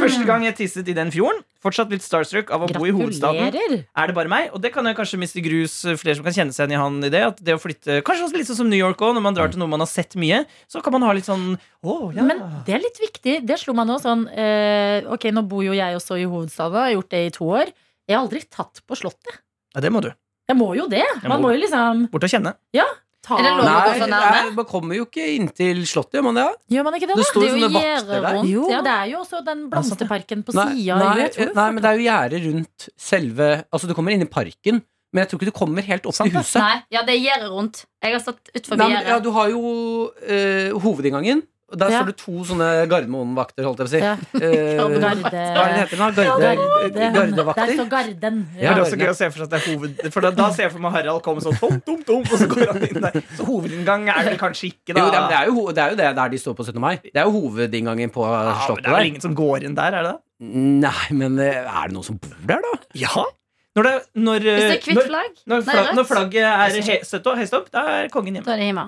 Første 0.00 0.24
gang 0.24 0.44
jeg 0.46 0.54
tisset 0.56 0.88
i 0.88 0.94
den 0.96 1.10
fjorden. 1.12 1.42
Fortsatt 1.60 1.90
litt 1.92 2.00
starstruck 2.00 2.48
av 2.56 2.62
å 2.64 2.68
bo 2.72 2.86
i 2.88 2.92
hovedstaden. 2.94 3.50
Er 3.52 4.06
det 4.08 4.14
bare 4.16 4.30
meg? 4.32 4.46
Og 4.56 4.62
det 4.64 4.70
kan 4.72 4.86
jo 4.88 4.94
kanskje 4.96 5.18
Mr. 5.20 5.42
Grus 5.44 5.74
flere 6.00 6.16
som 6.16 6.24
kan 6.24 6.32
kjenne 6.32 6.54
seg 6.56 6.64
igjen 6.70 6.72
i 6.72 6.78
han 6.80 6.96
i 7.04 7.10
det. 7.12 7.20
At 7.34 7.42
det 7.44 7.52
å 7.58 7.60
flytte 7.60 7.98
Kanskje 8.06 8.24
også 8.30 8.38
litt 8.40 8.48
sånn 8.48 8.60
som 8.62 8.70
New 8.72 8.80
York 8.80 8.96
òg, 9.04 9.12
når 9.18 9.24
man 9.26 9.36
drar 9.36 9.52
til 9.52 9.60
noe 9.60 9.68
man 9.68 9.84
har 9.84 9.90
sett 9.90 10.16
mye, 10.16 10.46
så 10.72 10.80
kan 10.80 10.94
man 10.96 11.04
ha 11.04 11.12
litt 11.12 11.28
sånn 11.28 11.58
Å, 11.84 11.98
ja. 12.16 12.24
Men 12.24 12.40
det 12.64 12.78
er 12.78 12.80
litt 12.86 12.96
viktig. 13.02 13.36
Det 13.44 13.58
slo 13.60 13.74
meg 13.76 13.90
nå 13.90 13.98
sånn 14.00 14.24
eh, 14.32 15.04
Ok, 15.12 15.28
nå 15.36 15.44
bor 15.50 15.60
jo 15.66 15.76
jeg 15.76 15.98
også 16.00 16.16
i 16.16 16.24
hovedstaden. 16.24 16.80
Har 16.80 16.94
gjort 16.96 17.12
det 17.12 17.22
i 17.26 17.34
to 17.36 17.50
år. 17.60 17.74
Jeg 18.08 18.16
har 18.16 18.24
aldri 18.24 18.40
tatt 18.48 18.80
på 18.88 18.96
Slottet. 18.96 19.36
ja, 19.76 19.84
det 19.84 19.92
må 19.92 20.00
du. 20.00 20.08
Jeg 20.48 20.56
må 20.56 20.72
jo 20.80 20.88
det. 20.88 21.04
Jeg 21.04 21.28
Man 21.28 21.42
må- 21.42 21.50
må 21.50 21.54
jo 21.54 21.60
liksom 21.66 22.06
Bort 22.10 22.24
og 22.24 22.30
kjenne. 22.32 22.56
Ta 23.22 23.36
Er 23.38 23.42
det 23.44 23.50
lov? 23.56 23.64
å 23.64 23.70
gå 23.70 23.90
Nei, 23.90 23.98
så 24.00 24.06
nærme? 24.10 24.30
nei, 24.36 24.52
man 24.56 24.66
kommer 24.70 24.96
jo 24.96 25.04
ikke 25.06 25.26
inntil 25.36 25.82
Slottet, 25.86 26.18
gjør 26.18 26.26
man 26.30 26.38
det? 26.40 26.46
Gjør 26.74 26.86
man 26.88 26.94
ikke 26.98 27.08
det, 27.10 27.16
Det 27.20 27.26
står 27.28 27.40
Det 27.42 27.48
er 27.50 27.56
jo 27.56 27.64
sånne 27.66 27.82
gjerde 27.84 28.20
rundt. 28.26 28.48
Jo, 28.50 28.62
ja. 28.70 28.80
det 28.86 28.94
er 28.94 29.10
jo 29.12 29.18
også 29.24 29.42
den 29.50 29.66
blomsterparken 29.72 30.44
på 30.46 30.54
Nei, 30.56 30.68
sida. 30.78 30.96
nei, 31.02 31.28
nei, 31.60 31.66
men 31.76 31.82
det 31.84 31.90
er 31.90 31.98
jo 32.00 32.06
gjerde 32.08 32.40
rundt 32.46 32.88
selve 32.96 33.50
Altså, 33.72 33.86
du 33.90 33.94
kommer 33.98 34.16
inn 34.16 34.24
i 34.24 34.30
parken, 34.30 34.80
men 35.12 35.24
jeg 35.24 35.30
tror 35.32 35.40
ikke 35.42 35.50
du 35.52 35.58
kommer 35.60 35.82
helt 35.82 36.04
opp 36.06 36.14
Sant 36.14 36.30
til 36.30 36.38
huset. 36.40 36.60
Nei, 36.62 36.76
ja, 36.94 37.02
det 37.06 37.16
er 37.16 37.22
gjerdet 37.24 37.50
rundt. 37.50 37.84
Jeg 38.02 38.12
har 38.14 38.20
stått 38.24 38.52
utfor 38.54 38.78
gjerdet. 38.78 39.08
ja, 39.10 39.18
du 39.24 39.30
har 39.34 39.48
jo 39.50 39.62
øh, 40.22 40.78
hovedinngangen. 40.84 41.42
Og 41.70 41.78
Der 41.78 41.90
Ja. 41.90 41.98
står 42.00 42.06
det 42.10 42.16
to 42.18 42.32
sånne 42.48 42.68
Gardermoen-vakter, 42.90 43.62
holdt 43.62 43.78
jeg 43.78 43.86
på 43.86 43.90
å 43.90 43.94
si. 43.94 44.00
Ja. 44.02 44.14
Eh, 44.34 45.00
Garde. 45.04 45.20
hva 45.22 45.62
er 45.62 45.70
det 45.70 45.74
det 45.74 45.82
heter 45.84 46.00
nå? 46.00 46.08
Garde, 46.16 47.10
Gardevakter? 47.14 47.66
Der 47.66 47.72
står 47.78 47.88
Garden. 47.92 48.40
Ja, 48.58 48.74
det 48.74 48.80
er 48.80 48.84
også 48.84 48.98
gøy 49.00 49.10
å 49.12 49.16
se 49.20 49.28
for 49.30 49.38
seg 49.38 49.46
at 49.46 49.52
det 49.54 49.60
er 49.60 49.66
hoved... 49.70 50.00
For 50.14 50.26
da, 50.26 50.30
da 50.40 50.48
ser 50.56 50.66
jeg 50.66 50.72
for 50.74 50.82
meg 50.84 50.92
Harald 50.98 51.22
komme 51.26 51.44
sånn 51.44 51.58
tom, 51.60 51.78
tom, 51.86 52.02
tom, 52.08 52.22
og 52.26 52.36
så 52.42 52.48
går 52.50 52.72
han 52.72 52.86
inn 52.88 53.00
der. 53.06 53.20
Så 53.38 53.46
hovedinngang 53.46 54.08
er 54.10 54.30
det 54.32 54.38
kanskje 54.42 54.72
ikke, 54.72 54.96
da. 54.98 55.04
Jo, 55.06 55.10
det, 55.14 55.20
er 55.38 55.46
jo, 55.52 55.66
det 55.78 55.84
er 55.84 55.94
jo 55.94 56.00
det 56.02 56.10
der 56.20 56.34
de 56.34 56.42
står 56.42 56.58
på 56.58 56.66
17. 56.66 56.80
mai. 56.82 56.96
Det 57.06 57.14
er 57.16 57.28
jo 57.30 57.34
hovedinngangen 57.38 58.10
på 58.14 58.26
ja, 58.26 58.54
Slottet 58.66 58.84
der. 58.84 58.90
det 58.90 58.94
er 58.94 58.98
vel 59.00 59.10
ingen 59.14 59.24
som 59.28 59.34
går 59.38 59.66
inn 59.70 59.78
der, 59.78 59.94
er 60.00 60.08
det 60.08 60.14
det? 60.16 60.20
Nei, 60.80 61.06
men 61.20 61.38
eh, 61.38 61.60
er 61.68 61.90
det 61.90 61.94
noen 61.94 62.06
som 62.06 62.16
bor 62.18 62.34
der, 62.48 62.62
da? 62.64 62.76
Ja. 62.96 63.26
Når, 63.78 63.86
det, 63.86 63.92
når, 64.18 64.40
Hvis 64.42 64.64
det 64.64 64.70
er 64.74 64.80
hvitt 64.82 64.96
når, 64.98 65.04
flagg, 65.06 65.34
når, 65.46 65.60
flagg, 65.68 65.90
når 65.94 66.06
flagget 66.08 66.46
er 66.50 66.78
he- 66.88 67.02
støtt 67.06 67.28
og 67.30 67.36
høyst 67.38 67.54
opp, 67.54 67.68
da 67.70 67.84
er 68.00 68.08
kongen 68.10 68.34
hjemme. 68.40 68.46
da 68.48 68.56
er 68.56 68.62
det 68.64 68.66
hjemme. 68.72 68.86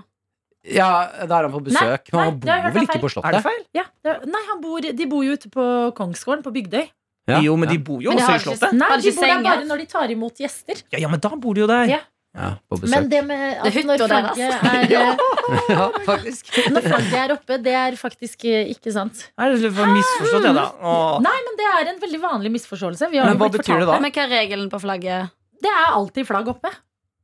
Ja, 0.64 0.88
da 1.26 1.38
er 1.40 1.48
han 1.48 1.52
på 1.52 1.60
besøk. 1.66 2.06
Nei, 2.12 2.18
men 2.18 2.22
han 2.22 2.34
nei, 2.34 2.40
det 2.46 2.50
har 2.52 2.56
jeg 2.56 2.62
bor 2.62 2.62
hørt 2.62 2.74
vel 2.74 2.82
er 2.82 2.86
ikke 2.86 2.92
feil. 2.92 3.02
på 3.02 3.06
Er 3.06 3.32
det 3.32 3.42
Slottet? 3.42 3.42
feil? 3.48 3.62
Ja, 3.74 3.84
det, 4.06 4.12
nei, 4.30 4.42
han 4.48 4.60
bor, 4.62 4.80
de 5.02 5.06
bor 5.10 5.24
jo 5.26 5.32
ute 5.34 5.50
på 5.50 5.64
Kongsgården, 5.98 6.42
på 6.46 6.52
Bygdøy. 6.54 6.84
Ja, 7.30 7.38
Jo, 7.42 7.56
men 7.56 7.68
de 7.70 7.78
bor 7.78 8.00
jo 8.02 8.10
Men 8.10 8.18
de 8.18 8.22
også 8.22 8.30
har 8.30 8.34
i 8.34 8.42
ikke- 8.42 8.56
Slottet. 8.58 8.72
Nei, 8.78 8.88
Har 8.88 8.96
de 8.96 9.02
de 9.02 9.08
ikke 9.10 9.20
bor 9.20 9.26
der 9.26 9.42
bare 9.42 9.64
når 9.66 9.78
de 9.78 9.86
tar 9.86 10.08
imot 10.10 10.34
gjester. 10.42 10.82
Ja, 10.92 10.98
ja, 10.98 11.08
men 11.08 11.20
da 11.20 11.28
bor 11.28 11.54
de 11.54 11.60
jo 11.60 11.66
der. 11.70 11.86
Ja. 11.86 12.00
Ja, 12.34 12.56
på 12.70 12.78
besøk. 12.80 12.88
Men 12.94 13.08
det 13.12 13.24
med 13.26 13.40
at 13.60 13.64
Det 13.64 13.76
er 13.76 13.82
når 13.84 13.98
hytta 13.98 14.08
deres. 14.08 14.36
flagget 14.62 14.88
er, 14.88 15.16
ja, 15.76 15.88
faktisk. 16.06 16.46
når 16.72 16.80
flagget 16.86 17.12
er 17.20 17.32
oppe, 17.34 17.58
det 17.62 17.74
er 17.76 17.92
faktisk 18.00 18.44
eh, 18.48 18.70
ikke 18.72 18.90
sant. 18.94 19.26
Er 19.36 19.50
det 19.52 19.60
litt 19.60 19.74
for 19.76 19.84
misforstått, 19.92 20.46
jeg, 20.48 20.54
da? 20.56 20.64
Åh. 20.80 21.20
Nei, 21.20 21.34
men 21.44 21.58
det 21.60 21.66
er 21.74 21.90
en 21.92 22.00
veldig 22.00 22.20
vanlig 22.22 22.52
misforståelse. 22.56 23.10
Vi 23.12 23.18
har 23.20 23.26
Men 23.28 23.36
jo 23.36 23.42
hva 23.44 23.50
blitt 23.50 23.60
betyr 23.60 23.74
det 23.76 23.84
fortalt 23.84 23.92
da? 23.92 24.00
Men 24.00 24.10
hva 24.16 24.22
er 24.24 24.32
regelen 24.32 24.70
på 24.72 24.80
flagget? 24.80 25.30
Det 25.62 25.68
er 25.70 25.92
alltid 25.92 26.26
flagg 26.26 26.48
oppe. 26.48 26.72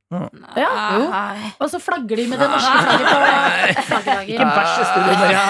Ja, 0.09 0.69
jo. 0.97 1.03
Og 1.61 1.67
så 1.69 1.77
flagger 1.81 2.17
de 2.17 2.23
med 2.31 2.39
det 2.41 2.47
norske 2.49 2.77
flagget 2.81 3.75
på 3.77 3.83
flaggdager. 3.89 4.31
Ikke 4.33 4.47
bæsj 4.55 4.79
i 4.81 4.85
studio, 4.89 5.17
Maria. 5.19 5.43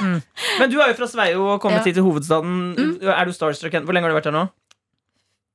Mm. 0.00 0.16
Men 0.58 0.72
du 0.72 0.78
er 0.82 0.90
jo 0.90 0.96
fra 0.98 1.06
Sveio 1.12 1.44
og 1.54 1.60
kommet 1.62 1.78
Ja. 1.78 1.84
hit 1.90 1.94
til 2.00 2.06
hovedstaden. 2.08 2.56
Er 3.06 3.24
du 3.28 3.32
starstruck? 3.36 3.76
Hvor 3.84 3.94
lenge 3.94 4.08
har 4.08 4.14
du 4.14 4.18
vært 4.18 4.30
her 4.32 4.34
nå? 4.34 4.46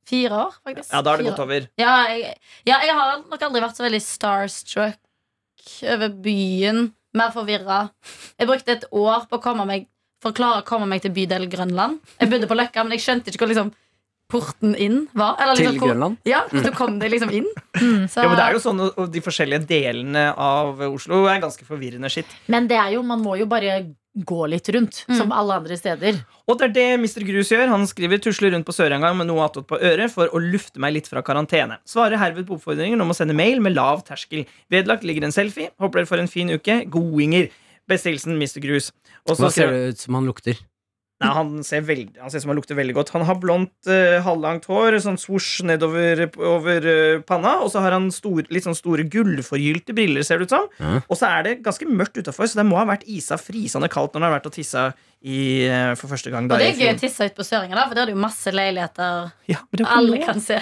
Fire 0.08 0.38
år, 0.46 0.54
faktisk. 0.64 0.92
Ja, 0.94 1.02
da 1.02 1.10
har 1.10 1.18
det 1.18 1.26
gått 1.32 1.40
over. 1.42 1.68
Ja 1.82 1.96
jeg, 2.14 2.36
ja, 2.70 2.78
jeg 2.86 2.94
har 2.96 3.24
nok 3.26 3.42
aldri 3.50 3.62
vært 3.66 3.76
så 3.80 3.84
veldig 3.88 4.02
starstruck 4.06 5.02
over 5.96 6.10
byen. 6.24 6.94
Mer 7.16 7.32
forvirra. 7.36 7.80
Jeg 8.40 8.48
brukte 8.48 8.72
et 8.76 8.86
år 8.92 9.26
på 9.32 9.40
å 9.40 9.44
komme 9.44 9.66
meg 9.68 9.88
for 10.24 10.32
å 10.32 10.36
klare 10.38 10.62
å 10.64 10.66
komme 10.68 10.88
meg 10.90 11.02
til 11.04 11.12
bydel 11.16 11.48
Grønland. 11.52 12.00
Jeg 12.22 12.30
bodde 12.32 12.48
på 12.50 12.56
Løkka, 12.58 12.84
men 12.86 12.96
jeg 12.96 13.04
skjønte 13.04 13.32
ikke 13.34 13.44
hvor 13.46 13.52
liksom, 13.52 13.74
porten 14.32 14.76
inn 14.76 15.08
var. 15.14 15.36
Eller 15.40 15.56
Til 15.56 15.66
liksom, 15.68 15.80
hvor, 15.82 15.92
Grønland? 15.94 16.18
ja, 16.26 16.44
du 16.52 16.72
kom 16.76 16.98
deg 17.00 17.12
liksom 17.14 17.32
inn. 17.32 17.46
Så, 18.12 18.24
Ja, 18.24 18.30
men 18.32 18.38
det 18.40 18.46
er 18.48 18.56
jo 18.58 18.64
sånn, 18.64 18.82
og 18.88 19.12
De 19.14 19.22
forskjellige 19.22 19.68
delene 19.70 20.32
av 20.38 20.82
Oslo 20.90 21.26
er 21.30 21.44
ganske 21.44 21.66
forvirrende 21.68 22.10
skitt. 22.10 22.32
Men 22.48 22.68
det 22.68 22.78
er 22.82 22.96
jo, 22.98 23.04
man 23.06 23.22
må 23.22 23.38
jo 23.40 23.46
bare 23.46 23.84
gå 24.16 24.46
litt 24.48 24.70
rundt, 24.72 25.02
Mm. 25.10 25.18
som 25.20 25.32
alle 25.36 25.58
andre 25.60 25.76
steder. 25.76 26.22
Og 26.48 26.58
det 26.58 26.70
er 26.70 26.74
det 26.74 26.86
Mr. 27.02 27.26
Grus 27.28 27.50
gjør. 27.52 27.68
Han 27.68 27.84
skriver 27.86 28.18
tusler 28.24 28.54
rundt 28.56 28.66
på 28.66 28.72
Sør-Engang 28.72 29.18
med 29.20 29.28
noe 29.28 29.44
attåt 29.44 29.68
på 29.68 29.76
øret 29.76 30.10
for 30.14 30.32
å 30.32 30.40
lufte 30.40 30.80
meg 30.80 30.94
litt 30.96 31.08
fra 31.12 31.22
karantene. 31.22 31.78
Svarer 31.86 32.16
herved 32.18 32.48
på 32.48 32.56
oppfordringen 32.56 33.02
om 33.04 33.12
å 33.12 33.16
sende 33.18 33.36
mail 33.36 33.60
med 33.60 33.76
lav 33.76 34.06
terskel. 34.08 34.46
Vedlagt 34.72 35.04
ligger 35.04 35.26
en 35.28 35.36
selfie. 35.36 35.68
Håper 35.84 36.00
dere 36.00 36.08
får 36.14 36.20
en 36.24 36.32
fin 36.32 36.48
uke. 36.56 36.86
Godinger. 36.90 37.50
Beste 37.92 38.08
hilsen 38.10 38.40
Mr. 38.40 38.62
Grus. 38.64 38.92
Og 39.28 39.36
så 39.36 39.44
Hva 39.50 39.52
ser 39.52 39.68
det 39.76 39.84
ut 39.98 40.00
som 40.08 40.16
han 40.16 40.26
lukter? 40.32 40.56
Nei, 41.24 41.30
han 41.32 41.52
ser, 41.64 41.84
veld, 41.88 42.18
han 42.20 42.32
ser 42.32 42.42
som 42.44 42.52
han 42.52 42.58
lukter 42.60 42.76
veldig 42.76 42.94
godt. 42.98 43.14
Han 43.16 43.24
har 43.24 43.38
blondt, 43.40 43.72
uh, 43.88 44.18
halvlangt 44.26 44.66
hår, 44.68 44.98
sånn 45.00 45.16
svosj 45.20 45.64
nedover 45.70 46.26
over, 46.44 46.88
uh, 46.90 47.22
panna. 47.24 47.54
Og 47.64 47.72
så 47.72 47.80
har 47.86 47.96
han 47.96 48.10
stor, 48.12 48.42
litt 48.52 48.68
sånn 48.68 48.76
store 48.76 49.06
gullforgylte 49.08 49.96
briller, 49.96 50.26
ser 50.28 50.44
det 50.44 50.50
ut 50.50 50.56
som. 50.58 50.68
Ja. 50.76 50.98
Og 51.08 51.16
så 51.16 51.30
er 51.30 51.48
det 51.48 51.54
ganske 51.64 51.88
mørkt 51.88 52.20
utafor, 52.20 52.52
så 52.52 52.60
det 52.60 52.68
må 52.68 52.76
ha 52.82 52.84
vært 52.90 53.08
isa 53.08 53.40
frisende 53.40 53.88
kaldt 53.94 54.12
når 54.12 54.26
han 54.26 54.28
har 54.28 54.36
vært 54.42 54.52
og 54.52 54.58
tissa 54.58 54.86
i, 55.24 55.40
uh, 55.72 55.94
for 55.96 56.12
første 56.12 56.36
gang. 56.36 56.52
Da 56.52 56.60
og 56.60 56.66
det 56.66 56.74
er 56.74 56.84
gøy 56.84 56.92
å 56.98 57.00
tisse 57.06 57.32
ut 57.32 57.40
på 57.40 57.48
Søringa, 57.48 57.80
da, 57.80 57.88
for 57.88 57.96
der 57.96 58.04
er 58.04 58.12
det 58.12 58.18
jo 58.18 58.24
masse 58.28 58.56
leiligheter 58.60 59.32
Ja, 59.56 59.64
men 59.64 59.80
det 59.80 59.88
alle 59.96 60.18
lov. 60.18 60.26
kan 60.28 60.44
se. 60.44 60.60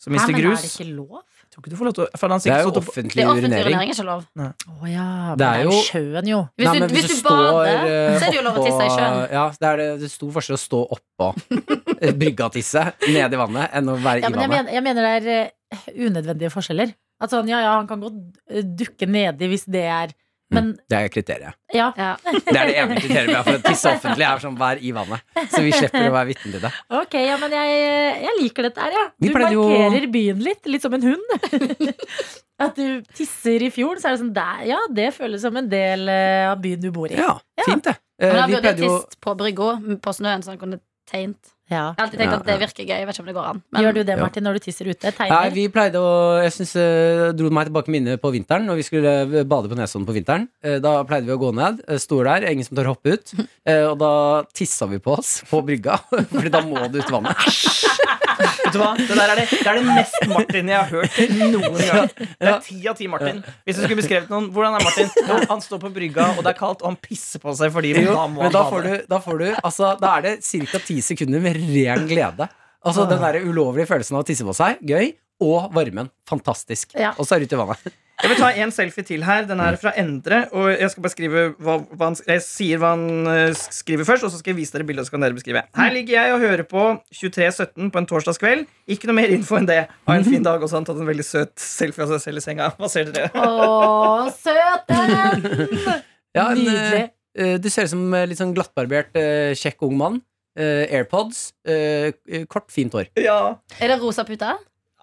Så 0.00 0.08
Mr. 0.08 0.16
men 0.16 0.40
er 0.40 0.56
det 0.56 0.70
ikke 0.72 0.88
lov? 0.92 1.20
Tror 1.56 1.64
ikke 1.64 1.72
du 1.72 1.76
får 1.80 1.86
lov 1.88 1.94
til 1.96 2.04
å 2.04 2.18
for 2.20 2.28
han 2.34 2.40
Det 2.44 2.52
er 2.52 2.58
jo 2.60 2.68
stått 2.68 2.76
opp- 2.76 2.84
Det 2.84 2.92
offentlig 2.92 3.22
er 3.22 3.28
offentlig 3.30 3.48
urinering. 3.48 3.64
urinering, 3.64 3.90
ikke 3.96 4.04
lov. 4.04 4.24
Å 4.36 4.88
ja, 4.92 5.04
men 5.08 5.30
Det 5.32 5.38
det 5.40 5.46
er 5.46 5.56
er 5.56 5.62
jo 5.64 5.70
jo- 5.72 5.84
sjøen, 5.88 6.26
jo. 6.28 6.40
Hvis, 6.52 6.66
Nei, 6.66 6.74
du, 6.76 6.80
men 6.84 6.90
hvis, 6.92 7.06
du 7.08 7.14
står, 7.16 7.40
bader, 7.56 7.86
eh, 7.86 8.18
så 8.20 8.26
er 8.26 8.30
det 8.30 8.36
jo 8.36 8.42
lov 8.44 8.56
å 8.60 8.64
tisse 8.66 8.84
i 8.84 8.90
sjøen. 8.92 9.16
Ja, 9.32 9.44
det 9.60 9.68
er 9.70 9.76
det, 9.80 9.86
det 10.02 10.04
er 10.04 10.12
stor 10.12 10.30
forskjell 10.36 10.58
å 10.58 10.60
stå 10.60 10.80
oppå 10.98 11.28
brygga 12.20 12.44
og 12.50 12.52
tisse 12.58 12.82
ned 13.08 13.32
i 13.32 13.40
vannet 13.40 13.72
enn 13.72 13.88
å 13.88 13.96
være 13.96 14.20
Ja, 14.20 14.28
i 14.28 14.30
men 14.30 14.40
jeg, 14.40 14.50
vannet. 14.50 14.52
mener, 14.52 14.72
jeg 14.76 14.82
mener 14.84 15.08
det 15.08 15.14
er 15.16 15.30
eh, 15.32 15.88
unødvendige 15.96 16.52
forskjeller. 16.52 16.92
At 17.24 17.32
sånn, 17.32 17.48
ja, 17.48 17.60
ja, 17.64 17.72
han 17.80 17.88
kan 17.88 18.00
godt 18.04 18.20
eh, 18.52 18.60
dukke 18.76 19.08
nedi 19.08 19.48
hvis 19.48 19.64
det 19.64 19.86
er 19.88 20.12
Men 20.54 20.68
Det 20.88 20.94
er 20.98 21.08
kriteriet. 21.10 21.54
ja, 21.74 21.88
Ja. 21.98 22.12
Det 22.46 22.54
er 22.54 22.66
det 22.70 22.76
ene 22.78 22.96
kriteriet 23.00 23.26
vi 23.28 23.34
har 23.34 23.42
for 23.42 23.58
å 23.58 23.62
tisse 23.64 23.90
offentlig. 23.90 24.26
er 24.28 24.38
sånn 24.44 24.56
Vær 24.60 24.78
i 24.78 24.92
vannet. 24.94 25.20
Så 25.50 25.62
vi 25.64 25.72
slipper 25.74 26.06
å 26.06 26.12
være 26.14 26.28
vitne 26.30 26.52
til 26.52 26.60
det. 26.62 26.70
ok, 27.00 27.14
ja, 27.18 27.36
men 27.42 27.50
jeg, 27.56 27.80
jeg 28.22 28.36
liker 28.42 28.68
dette 28.68 28.84
her, 28.84 28.94
ja. 28.94 29.04
Du 29.18 29.28
markerer 29.34 29.98
jo- 30.06 30.12
byen 30.14 30.44
litt, 30.46 30.62
litt 30.70 30.82
som 30.86 30.94
en 30.94 31.02
hund. 31.02 31.90
At 32.62 32.78
du 32.78 33.02
tisser 33.12 33.60
i 33.66 33.68
fjorden, 33.74 34.00
så 34.00 34.08
er 34.08 34.14
det 34.16 34.22
sånn 34.22 34.32
der, 34.36 34.62
Ja, 34.70 34.78
det 34.88 35.10
føles 35.16 35.42
som 35.44 35.56
en 35.60 35.66
del 35.68 36.06
eh, 36.08 36.46
av 36.48 36.62
byen 36.62 36.80
du 36.80 36.88
bor 36.94 37.10
i. 37.10 37.18
Ja, 37.18 37.34
fint 37.66 37.84
det. 37.84 37.96
Eh, 38.22 38.30
Men 38.32 38.38
da 38.38 38.46
vi 38.46 38.54
burde 38.56 38.86
jo 38.86 38.94
tist 39.02 39.18
på 39.20 39.34
brygga 39.36 39.74
på 40.00 40.14
snøen, 40.16 40.44
så 40.46 40.54
han 40.54 40.62
kunne 40.62 40.78
tegnet. 41.10 41.52
Ja. 41.66 41.94
Jeg 41.96 41.98
har 41.98 42.04
alltid 42.04 42.20
tenkt 42.20 42.30
Ja, 42.30 42.38
at 42.38 42.46
det 42.46 42.56
virker 42.62 42.84
gøy. 42.86 42.92
Jeg 42.94 43.06
vet 43.08 43.16
ikke 43.16 43.22
om 43.24 43.26
det 43.30 43.34
går 43.34 43.46
an. 43.50 43.62
Gjør 43.74 43.94
du 43.96 44.00
det, 44.04 44.14
Ja. 44.14 44.22
Martin, 44.22 44.44
når 44.46 44.52
du 44.54 44.58
tisser 44.62 44.86
ute? 44.86 45.02
Nei, 45.10 45.14
Tegner? 45.18 45.50
vi 45.56 45.64
pleide 45.68 45.98
å 45.98 46.42
Jeg 46.44 46.52
synes, 46.54 46.76
eh, 46.78 47.32
dro 47.34 47.50
meg 47.50 47.66
tilbake 47.66 47.90
minnet 47.90 48.20
på 48.22 48.30
vinteren 48.30 48.66
Når 48.66 48.76
vi 48.76 48.82
skulle 48.86 49.14
eh, 49.26 49.42
bade 49.44 49.68
på 49.68 49.74
Nesodden 49.74 50.06
på 50.06 50.14
vinteren. 50.14 50.48
Eh, 50.62 50.78
Da 50.78 51.02
pleide 51.04 51.26
vi 51.26 51.32
å 51.34 51.38
gå 51.42 51.50
ned, 51.52 51.82
eh, 51.88 51.98
der, 51.98 52.46
ingen 52.52 52.64
som 52.64 52.76
tør 52.76 52.94
hoppe 52.94 53.14
ut. 53.18 53.34
eh, 53.66 53.82
Og 53.90 53.98
da 53.98 54.44
tissa 54.54 54.86
vi 54.86 54.98
på 54.98 55.18
oss 55.18 55.42
på 55.50 55.62
brygga, 55.66 55.98
Fordi 56.32 56.50
da 56.50 56.60
må 56.62 56.86
du 56.88 56.98
ut 57.00 57.08
i 57.08 57.12
vannet. 57.12 57.36
Vet 58.66 58.74
du 58.74 58.80
hva? 58.82 58.90
Det 58.98 59.14
der 59.16 59.32
er 59.32 59.40
det, 59.40 59.46
det 59.54 59.70
er 59.70 59.78
det 59.78 59.84
mest 59.86 60.18
Martin 60.32 60.70
jeg 60.72 60.78
har 60.80 60.90
hørt 60.90 61.18
noen 61.54 61.80
gang. 61.80 62.10
Det 62.18 62.50
er 62.50 62.60
ti 62.66 62.78
av 62.90 62.98
ti 62.98 63.08
Martin. 63.10 63.40
Hvis 63.64 63.78
du 63.78 63.82
skulle 63.84 64.00
beskrevet 64.02 64.32
noen, 64.32 64.48
hvordan 64.54 64.76
er 64.78 64.86
Martin? 64.86 65.10
Jo, 65.30 65.38
han 65.50 65.62
står 65.64 65.82
på 65.86 65.90
brygga, 65.96 66.28
og 66.36 66.42
det 66.44 66.52
er 66.52 66.58
kaldt, 66.58 66.82
og 66.82 66.90
han 66.92 66.98
pisser 67.02 67.42
på 67.42 67.54
seg 67.58 67.72
fordi 67.74 67.94
Jo, 67.96 68.12
da 68.12 68.26
må 68.28 68.42
men 68.42 68.48
han 68.50 68.56
da 68.56 68.64
får 68.72 68.86
du, 68.86 68.94
da 69.10 69.20
får 69.22 69.42
du 69.42 69.46
altså, 69.54 69.92
Da 70.02 70.14
er 70.18 70.26
det 70.26 70.34
ca. 70.44 70.82
ti 70.90 70.98
sekunder 71.04 71.42
med 71.44 71.60
ren 71.62 72.06
glede. 72.10 72.48
Altså 72.86 73.06
Den 73.10 73.22
der 73.22 73.40
ulovlige 73.42 73.88
følelsen 73.90 74.18
av 74.18 74.22
å 74.22 74.28
tisse 74.28 74.46
på 74.46 74.54
seg, 74.56 74.82
gøy. 74.86 75.14
Og 75.44 75.70
varmen. 75.76 76.08
Fantastisk. 76.28 76.94
Ja. 76.96 77.12
Og 77.20 77.26
så 77.28 77.36
er 77.36 77.42
du 77.44 77.50
ute 77.50 77.56
i 77.58 77.60
vannet. 77.60 77.86
Jeg 78.16 78.30
vil 78.32 78.38
ta 78.40 78.46
en 78.56 78.70
selfie 78.72 79.04
til 79.04 79.20
her. 79.28 79.42
Den 79.44 79.60
er 79.60 79.76
fra 79.76 79.90
Endre. 80.00 80.38
Og 80.56 80.70
jeg 80.72 80.88
skal 80.88 81.02
bare 81.04 81.12
skrive 81.12 81.40
hva, 81.60 81.74
hva 81.84 82.06
han, 82.08 82.14
Jeg 82.24 82.40
sier 82.46 82.78
hva 82.80 82.94
han 82.94 83.26
eh, 83.28 83.50
skriver 83.52 84.06
først, 84.08 84.24
og 84.24 84.30
så 84.32 84.38
skal 84.40 84.54
jeg 84.54 84.56
vise 84.62 84.72
dere 84.72 84.86
bildet. 84.88 85.02
og 85.04 85.10
så 85.10 85.12
kan 85.12 85.26
dere 85.26 85.36
beskrive 85.36 85.60
Her 85.76 85.90
ligger 85.92 86.14
jeg 86.16 86.32
og 86.32 86.40
hører 86.40 86.62
på 86.70 86.84
23.17 87.12 87.90
på 87.92 88.00
en 88.00 88.08
torsdagskveld. 88.08 88.62
Ikke 88.88 89.10
noe 89.10 89.18
mer 89.18 89.34
info 89.36 89.58
enn 89.60 89.68
det. 89.68 89.82
Ha 90.08 90.16
en 90.16 90.24
fin 90.24 90.46
dag. 90.46 90.64
Og 90.64 90.70
så 90.72 90.78
har 90.78 90.80
han 90.80 90.88
tatt 90.88 91.02
en 91.04 91.10
veldig 91.10 91.26
søt 91.28 91.52
selfie 91.60 92.06
av 92.06 92.14
seg 92.14 92.22
selv 92.24 92.40
i 92.40 92.44
senga. 92.46 92.70
Hva 92.80 92.88
ser 92.94 93.12
dere? 93.12 93.28
Å, 93.36 94.32
søten! 94.32 95.44
Ja, 96.36 96.46
en, 96.52 96.58
Nydelig. 96.60 97.02
eh, 97.40 97.54
du 97.60 97.68
ser 97.72 97.86
ut 97.86 97.92
som 97.94 98.16
eh, 98.16 98.24
litt 98.28 98.40
sånn 98.40 98.50
glattbarbert, 98.56 99.12
eh, 99.16 99.52
kjekk 99.56 99.84
ung 99.90 99.94
mann. 100.00 100.18
Eh, 100.56 100.82
Airpods. 100.98 101.50
eh, 101.68 102.16
kort, 102.48 102.66
fint 102.72 102.96
hår. 102.96 103.08
Ja, 103.20 103.58
Er 103.80 103.92
det 103.92 104.00
rosa 104.00 104.24
pute? 104.28 104.54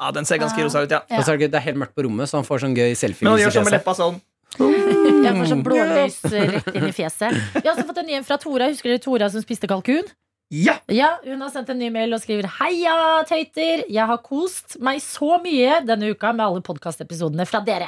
Ja 0.03 0.11
den 0.15 0.27
ser 0.29 0.41
ganske 0.43 0.67
rosa 0.67 0.83
ut, 0.83 0.91
ja. 0.91 1.01
Ja. 1.09 1.19
Og 1.19 1.25
så 1.25 1.33
er 1.33 1.41
det, 1.41 1.51
det 1.53 1.59
er 1.61 1.67
helt 1.69 1.79
mørkt 1.81 1.95
på 1.97 2.05
rommet, 2.07 2.29
så 2.29 2.39
han 2.41 2.47
får 2.47 2.65
sånn 2.65 2.77
gøy 2.77 2.93
selfie. 2.99 3.25
Men 3.25 3.37
han 3.37 3.45
gjør 3.45 3.57
sånn 3.57 3.69
med 3.69 3.77
leppa 3.79 3.95
sånn. 3.97 4.19
Jeg 4.53 5.37
får 5.37 5.47
sånn 5.49 5.63
blålys 5.65 6.19
eh, 6.29 6.51
rett 6.57 6.75
inn 6.75 6.89
i 6.89 6.93
fjeset. 6.93 7.39
Vi 7.55 7.63
har 7.63 7.73
også 7.73 7.87
fått 7.89 8.03
en 8.03 8.09
ny 8.11 8.19
en 8.19 8.27
fra 8.27 8.37
Tora. 8.41 8.67
Husker 8.69 8.93
dere 8.93 9.01
Tora 9.01 9.29
som 9.33 9.41
spiste 9.41 9.69
kalkun? 9.71 10.05
Ja! 10.53 10.75
Ja, 10.91 11.19
Hun 11.23 11.41
har 11.41 11.49
sendt 11.49 11.71
en 11.73 11.79
ny 11.81 11.87
mail 11.89 12.13
og 12.13 12.21
skriver 12.21 12.45
Heia, 12.59 13.23
tøyter! 13.25 13.85
Jeg 13.89 14.05
har 14.05 14.19
kost 14.21 14.75
meg 14.85 14.99
så 15.01 15.39
mye 15.41 15.79
denne 15.87 16.11
uka 16.13 16.29
med 16.35 16.43
alle 16.45 16.61
podkastepisodene 16.65 17.47
fra 17.49 17.63
dere. 17.65 17.87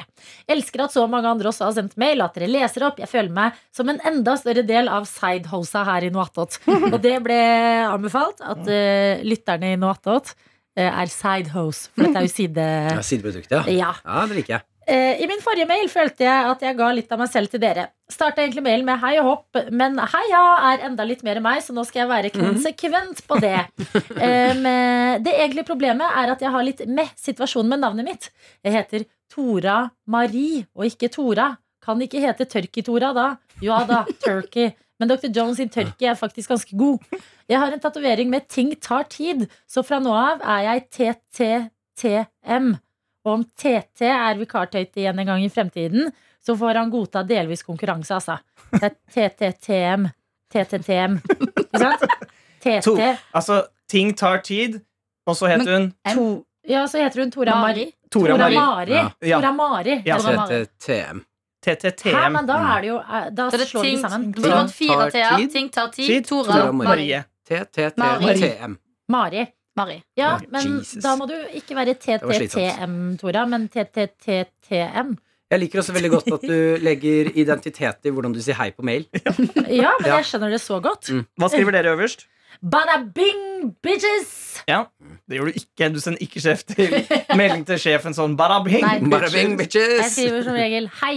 Elsker 0.50 0.82
at 0.88 0.96
så 0.96 1.04
mange 1.10 1.30
andre 1.30 1.52
også 1.52 1.68
har 1.68 1.76
sendt 1.76 1.94
mail, 2.00 2.24
at 2.24 2.34
dere 2.34 2.50
leser 2.50 2.88
opp. 2.88 2.98
Jeg 2.98 3.12
føler 3.12 3.30
meg 3.36 3.60
som 3.76 3.92
en 3.92 4.02
enda 4.08 4.34
større 4.40 4.66
del 4.66 4.90
av 4.90 5.06
sidehosa 5.06 5.84
her 5.86 6.08
i 6.08 6.10
Noatot. 6.10 6.58
Og 6.90 6.98
det 7.04 7.14
ble 7.22 7.38
anbefalt 7.86 8.42
at 8.42 8.66
uh, 8.66 9.22
lytterne 9.22 9.76
i 9.76 9.78
Noatot 9.78 10.34
er 10.84 11.08
sidehose. 11.12 11.88
For 11.94 12.04
dette 12.06 12.20
er 12.20 12.26
jo 12.26 12.32
side... 12.40 12.64
Ja, 12.92 13.02
Sideprodukt, 13.04 13.50
ja. 13.52 13.62
Ja. 13.72 13.92
Ja, 14.04 14.24
det 14.28 14.36
liker 14.42 14.58
jeg. 14.58 14.66
Eh, 14.86 15.18
I 15.18 15.26
min 15.26 15.40
forrige 15.42 15.66
mail 15.66 15.88
følte 15.90 16.22
jeg 16.22 16.50
at 16.52 16.60
jeg 16.62 16.76
ga 16.78 16.88
litt 16.94 17.10
av 17.10 17.18
meg 17.18 17.30
selv 17.32 17.50
til 17.50 17.58
dere. 17.58 17.88
Starta 18.12 18.44
egentlig 18.44 18.62
mailen 18.62 18.86
med 18.86 19.00
hei 19.02 19.16
og 19.18 19.26
hopp, 19.26 19.58
men 19.74 19.96
heia 19.98 20.42
er 20.68 20.84
enda 20.86 21.02
litt 21.08 21.24
mer 21.26 21.40
meg, 21.42 21.58
så 21.64 21.74
nå 21.74 21.82
skal 21.88 22.04
jeg 22.04 22.10
være 22.12 22.30
konsekvent 22.36 23.24
på 23.26 23.40
det. 23.42 23.58
Eh, 24.26 25.18
det 25.22 25.32
egentlige 25.32 25.66
problemet 25.66 26.06
er 26.20 26.30
at 26.32 26.40
jeg 26.42 26.50
har 26.52 26.64
litt 26.64 26.80
meh-situasjon 26.86 27.66
med 27.68 27.80
navnet 27.82 28.06
mitt. 28.06 28.28
Jeg 28.64 28.74
heter 28.76 29.04
Tora 29.32 29.78
Marie, 30.06 30.64
og 30.76 30.86
ikke 30.86 31.10
Tora. 31.12 31.50
Kan 31.82 32.00
ikke 32.02 32.20
hete 32.22 32.46
Tørki-Tora 32.50 33.12
da. 33.16 33.26
Ja 33.64 33.82
da, 33.88 34.04
Turkey. 34.24 34.72
Men 34.98 35.08
Dr. 35.10 35.28
Jones 35.28 35.56
sin 35.60 35.68
tørke 35.68 36.08
er 36.08 36.14
faktisk 36.16 36.48
ganske 36.54 36.76
god. 36.78 36.98
Jeg 37.48 37.58
har 37.60 37.72
en 37.72 37.80
tatovering 37.80 38.30
med 38.30 38.48
'ting 38.48 38.74
tar 38.80 39.04
tid', 39.04 39.46
så 39.68 39.82
fra 39.84 39.98
nå 40.00 40.12
av 40.12 40.40
er 40.40 40.62
jeg 40.62 40.90
TTTM. 40.90 42.74
Og 43.26 43.32
om 43.32 43.44
TT 43.44 44.02
er 44.06 44.38
vikartøyte 44.38 45.02
igjen 45.02 45.18
en 45.18 45.26
gang 45.26 45.44
i 45.44 45.48
fremtiden, 45.50 46.12
så 46.46 46.56
får 46.56 46.74
han 46.78 46.90
godta 46.90 47.22
delvis 47.26 47.62
konkurranse, 47.62 48.14
altså. 48.14 48.38
Det 48.72 48.82
er 48.82 48.94
TTTM. 49.10 50.08
TTTM. 50.52 51.18
Ikke 51.58 51.78
sant? 51.78 52.00
TT. 52.62 53.18
Altså, 53.34 53.62
ting 53.88 54.14
tar 54.16 54.38
tid, 54.46 54.80
og 55.26 55.36
så 55.36 55.46
heter 55.50 55.72
hun 55.78 55.92
To. 56.14 56.44
Ja, 56.68 56.86
så 56.86 56.98
heter 56.98 57.20
hun 57.22 57.30
Tora 57.30 57.60
Mari. 57.60 57.92
Tora 58.10 58.36
Mari. 58.36 58.54
Tora 58.54 59.52
Mari. 59.52 60.02
Ja. 60.06 60.20
Mari. 60.46 60.62
TTTM. 61.66 62.14
Hæ, 62.16 62.28
men 62.36 62.46
da 62.48 62.56
er 62.76 62.80
det 62.84 62.88
jo 62.92 62.96
eh, 63.02 63.28
Da 63.34 63.48
det 63.52 63.60
er 63.60 63.66
slår 63.72 63.82
de 63.88 63.92
sammen. 64.02 64.32
burde 64.36 64.54
vært 64.54 64.74
fire 64.76 65.10
t-er. 65.10 65.36
tid. 65.40 65.50
Ting 65.52 65.70
tar 65.74 65.90
tid. 65.94 66.24
Tora 66.28 66.72
Marie. 66.72 66.88
Marie. 66.88 67.22
Mari. 67.98 68.32
TTTM. 68.40 68.76
Mari. 69.12 69.44
Mari. 69.76 69.96
Ja, 70.16 70.38
men 70.50 70.78
da 71.04 71.12
må 71.20 71.26
du 71.28 71.34
ikke 71.58 71.76
være. 71.76 71.94
TTTM, 72.00 73.16
Tora, 73.20 73.44
men 73.46 73.68
TTTTM. 73.68 75.16
Jeg 75.52 75.60
liker 75.62 75.78
også 75.78 75.92
veldig 75.94 76.08
godt 76.10 76.30
at 76.34 76.46
du 76.48 76.56
legger 76.82 77.28
identitet 77.38 78.08
i 78.08 78.10
hvordan 78.10 78.32
du 78.34 78.40
sier 78.42 78.56
hei 78.58 78.70
på 78.74 78.82
mail. 78.82 79.04
Ja, 79.70 79.92
men 80.00 80.08
jeg 80.10 80.24
skjønner 80.26 80.50
det 80.50 80.58
så 80.64 80.80
godt. 80.82 81.10
Mm. 81.12 81.20
Hva 81.38 81.50
skriver 81.52 81.76
dere 81.76 81.92
øverst? 81.94 82.24
Bada 82.64 82.96
bing, 83.14 83.74
bitches! 83.84 84.62
Ja, 84.66 84.84
Det 85.28 85.36
gjør 85.38 85.50
du 85.52 85.58
ikke. 85.60 85.90
Du 85.92 86.00
sender 86.00 86.22
ikke 86.24 86.40
sjef 86.40 86.64
til 86.66 86.94
melding 87.36 87.66
til 87.68 87.78
sjefen 87.78 88.16
sånn 88.16 88.34
Bada 88.38 88.62
bing, 88.64 88.80
Nei. 88.82 88.96
Bada 89.12 89.28
bing, 89.30 89.54
bitches. 89.60 90.00
Jeg 90.00 90.10
skriver 90.14 90.46
som 90.48 90.56
regel 90.56 90.88
hei, 91.02 91.16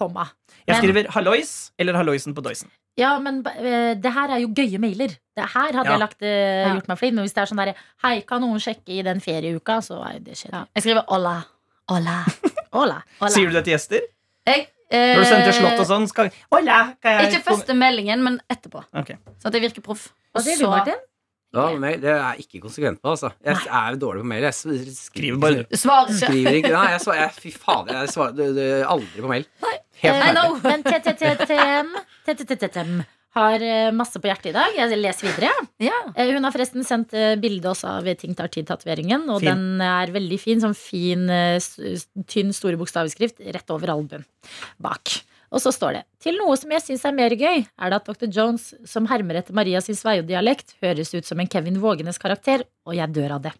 komma. 0.00 0.24
Jeg 0.66 0.74
Men- 0.74 0.80
skriver 0.82 1.10
hallois 1.14 1.50
eller 1.78 1.98
halloisen 2.00 2.34
på 2.36 2.42
doisen. 2.44 2.70
Ja, 2.98 3.12
men 3.22 3.38
eh, 3.46 3.94
det 3.96 4.12
her 4.12 4.32
er 4.34 4.40
jo 4.42 4.48
gøye 4.56 4.80
mailer. 4.82 5.12
Det 5.36 5.46
her 5.54 5.72
hadde 5.72 5.86
Ja. 5.86 5.92
jeg 5.94 6.00
lagt, 6.02 6.20
uh, 6.22 6.74
gjort 6.74 6.88
meg 6.90 6.98
flid. 6.98 7.14
Men 7.14 7.24
hvis 7.24 7.34
det 7.36 7.42
er 7.44 7.48
sånn 7.52 7.60
derre 7.62 7.74
Hei, 8.02 8.20
kan 8.28 8.42
noen 8.42 8.60
sjekke 8.60 8.98
i 8.98 9.02
den 9.06 9.20
ferieuka? 9.24 9.78
Så 9.84 10.00
er 10.04 10.18
det 10.18 10.24
det 10.24 10.44
Ja. 10.50 10.64
Jeg 10.74 10.82
skriver 10.82 11.04
'ola'. 11.06 11.44
Hola. 11.88 12.24
Hola. 12.76 13.02
Hola. 13.20 13.30
Sier 13.30 13.46
du 13.50 13.52
det 13.56 13.64
til 13.64 13.74
gjester? 13.74 14.00
Jeg, 14.46 14.66
Når 14.90 15.22
du 15.22 15.24
sender 15.24 15.44
til 15.46 15.54
eh, 15.54 15.60
slott 15.60 15.80
og 15.80 15.86
sånn? 15.86 16.06
Skal... 16.10 16.30
Hola, 16.52 16.94
kan 17.02 17.20
jeg 17.20 17.32
Ikke 17.32 17.44
første 17.50 17.74
meldingen, 17.74 18.22
men 18.26 18.40
etterpå. 18.50 18.82
Okay. 18.94 19.16
Så 19.38 19.48
at 19.50 19.54
jeg 19.54 19.62
virker 19.62 19.82
proff. 19.86 20.08
Hva 20.34 20.42
sier 20.42 20.58
du, 20.58 20.66
Martin? 20.70 20.98
Ja, 21.50 21.64
mail, 21.82 21.96
det 21.98 22.10
er 22.12 22.20
jeg 22.36 22.44
ikke 22.44 22.60
konsekvent 22.62 23.00
på, 23.02 23.10
altså. 23.10 23.32
Jeg 23.42 23.56
er 23.66 23.96
dårlig 23.98 24.22
på 24.22 24.28
mail. 24.30 24.44
Jeg 24.46 24.54
Skriver 24.94 25.40
bare 25.42 25.64
Du 25.66 25.76
svarer 25.80 26.12
ikke. 26.12 26.28
Skriver 26.28 26.58
ikke. 26.60 26.70
Nei, 26.76 26.90
jeg, 26.92 27.00
svarer, 27.02 27.22
jeg, 27.24 27.32
fy 27.42 27.50
fader, 27.58 27.96
jeg 28.04 28.12
svarer 28.14 28.84
aldri 28.86 29.24
på 29.24 29.32
mail. 29.32 29.48
Helt 29.64 29.80
Eh, 30.00 30.20
ferdig. 30.22 30.62
Men 30.64 30.84
TTTTM 32.30 33.00
har 33.36 33.62
eh, 33.62 33.90
masse 33.94 34.18
på 34.22 34.30
hjertet 34.30 34.50
i 34.50 34.54
dag. 34.56 34.76
Jeg 34.78 34.98
leser 35.02 35.28
videre. 35.28 35.50
Eh, 35.82 36.30
Hun 36.32 36.46
har 36.46 36.54
forresten 36.54 36.86
sendt 36.86 37.12
bilde 37.42 37.68
også 37.70 37.96
av 37.98 38.08
Ting 38.18 38.34
tar 38.38 38.48
tid-tatoveringen. 38.54 39.26
Og 39.34 39.42
Fin. 39.42 39.50
den 39.50 39.82
er 39.84 40.14
veldig 40.14 40.38
fin. 40.40 40.62
Sånn 40.62 40.74
fin, 40.78 41.26
tynn, 42.30 42.54
store 42.56 42.78
bokstavskrift 42.80 43.42
rett 43.54 43.74
over 43.74 43.92
albuen 43.96 44.24
bak. 44.82 45.18
Og 45.50 45.58
så 45.62 45.72
står 45.74 45.96
det 45.96 46.02
Til 46.22 46.36
noe 46.38 46.54
som 46.58 46.70
jeg 46.70 46.82
syns 46.84 47.04
er 47.08 47.14
mer 47.16 47.34
gøy, 47.34 47.64
er 47.66 47.90
det 47.90 47.98
at 47.98 48.06
Dr. 48.06 48.28
Jones, 48.30 48.70
som 48.86 49.08
hermer 49.10 49.40
etter 49.40 49.56
Marias 49.56 49.88
sin 49.88 49.98
Sveio-dialekt, 49.98 50.76
høres 50.84 51.10
ut 51.14 51.26
som 51.26 51.40
en 51.42 51.50
Kevin 51.50 51.80
Vågenes 51.82 52.20
karakter, 52.22 52.64
og 52.86 52.94
jeg 52.96 53.10
dør 53.16 53.36
av 53.38 53.44
det. 53.48 53.54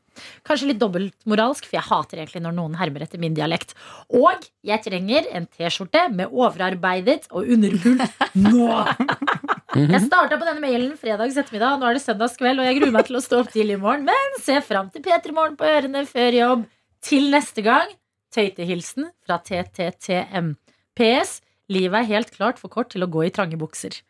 Kanskje 0.47 0.71
litt 0.71 0.81
dobbeltmoralsk, 0.83 1.67
for 1.67 1.79
jeg 1.79 1.89
hater 1.89 2.21
egentlig 2.21 2.43
når 2.45 2.57
noen 2.59 2.77
hermer 2.79 3.07
etter 3.07 3.23
min 3.23 3.35
dialekt. 3.35 3.75
Og 4.15 4.47
jeg 4.67 4.85
trenger 4.85 5.27
en 5.35 5.49
T-skjorte 5.51 6.07
med 6.15 6.31
overarbeidet 6.31 7.27
og 7.31 7.51
underpult 7.57 8.07
nå! 8.39 8.69
Jeg 9.71 10.01
starta 10.03 10.35
på 10.35 10.43
denne 10.43 10.59
mailen 10.59 10.97
fredags 10.99 11.37
ettermiddag, 11.39 11.77
nå 11.79 11.87
er 11.87 11.95
det 11.95 12.03
søndagskveld, 12.03 12.59
og 12.59 12.67
jeg 12.67 12.81
gruer 12.81 12.95
meg 12.97 13.05
til 13.07 13.19
å 13.21 13.21
stå 13.23 13.39
opp 13.45 13.53
tidlig 13.53 13.77
i 13.77 13.79
morgen, 13.79 14.03
men 14.09 14.41
ser 14.43 14.65
fram 14.67 14.89
til 14.91 15.05
P3 15.05 15.31
Morgen 15.37 15.55
på 15.61 15.69
ørene 15.69 16.03
før 16.11 16.35
jobb. 16.35 16.65
Til 17.07 17.31
neste 17.31 17.63
gang, 17.63 17.93
tøytehilsen 18.35 19.07
fra 19.23 19.39
TTTM. 19.47 20.57
PS. 20.99 21.39
Livet 21.71 22.03
er 22.03 22.09
helt 22.17 22.31
klart 22.35 22.59
for 22.61 22.73
kort 22.73 22.91
til 22.95 23.07
å 23.07 23.11
gå 23.11 23.27
i 23.29 23.33
trange 23.35 23.59
bukser. 23.61 24.01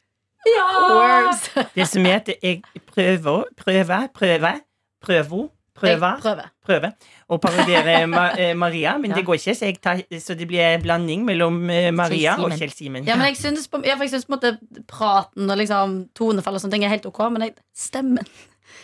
Ja! 0.48 1.32
Det 1.76 1.86
som 1.88 2.04
heter 2.08 2.38
jeg 2.40 2.62
prøver, 2.88 3.48
prøver, 3.60 4.06
prøver, 4.16 4.60
prøver, 5.04 5.48
prøver, 5.76 6.20
prøver. 6.22 6.48
prøver 6.64 6.94
å 7.30 7.38
parodiere 7.40 7.98
Ma 8.10 8.24
eh, 8.32 8.54
Maria, 8.56 8.96
men 9.00 9.10
Ja. 9.12 9.18
det 9.20 9.26
går 9.28 9.38
ikke, 9.38 9.54
så, 9.56 9.68
jeg 9.68 9.78
tar, 9.84 10.00
så 10.20 10.36
det 10.36 10.48
blir 10.48 10.64
en 10.64 10.82
blanding 10.84 11.26
mellom 11.28 11.60
eh, 11.72 11.90
Maria 11.92 12.36
Kjell 12.38 12.48
og 12.48 12.56
Kjell 12.56 12.72
Simen. 12.74 13.08
Ja, 13.08 13.16
men 13.20 13.30
jeg 13.30 13.40
syns 13.44 13.68
på, 13.68 13.82
jeg, 13.84 13.96
for 13.96 14.08
jeg 14.08 14.14
syns 14.14 14.28
på 14.28 14.34
en 14.34 14.38
måte 14.38 14.84
praten 14.90 15.52
og 15.52 15.60
liksom 15.60 15.98
tonefall 16.16 16.56
og 16.56 16.64
sånne 16.64 16.78
ting 16.78 16.88
er 16.88 16.94
helt 16.96 17.08
ok, 17.08 17.22
men 17.36 17.48
jeg, 17.48 17.56
stemmen 17.76 18.32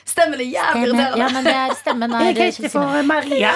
Stemmen 0.06 0.40
er 0.40 0.46
jævlig 0.46 0.84
irriterende. 0.86 1.18
ja, 1.20 1.28
men 1.34 1.48
er 1.50 1.74
stemmen 1.78 2.14
er 2.20 2.36
Kristine. 2.38 3.02
Maria. 3.08 3.52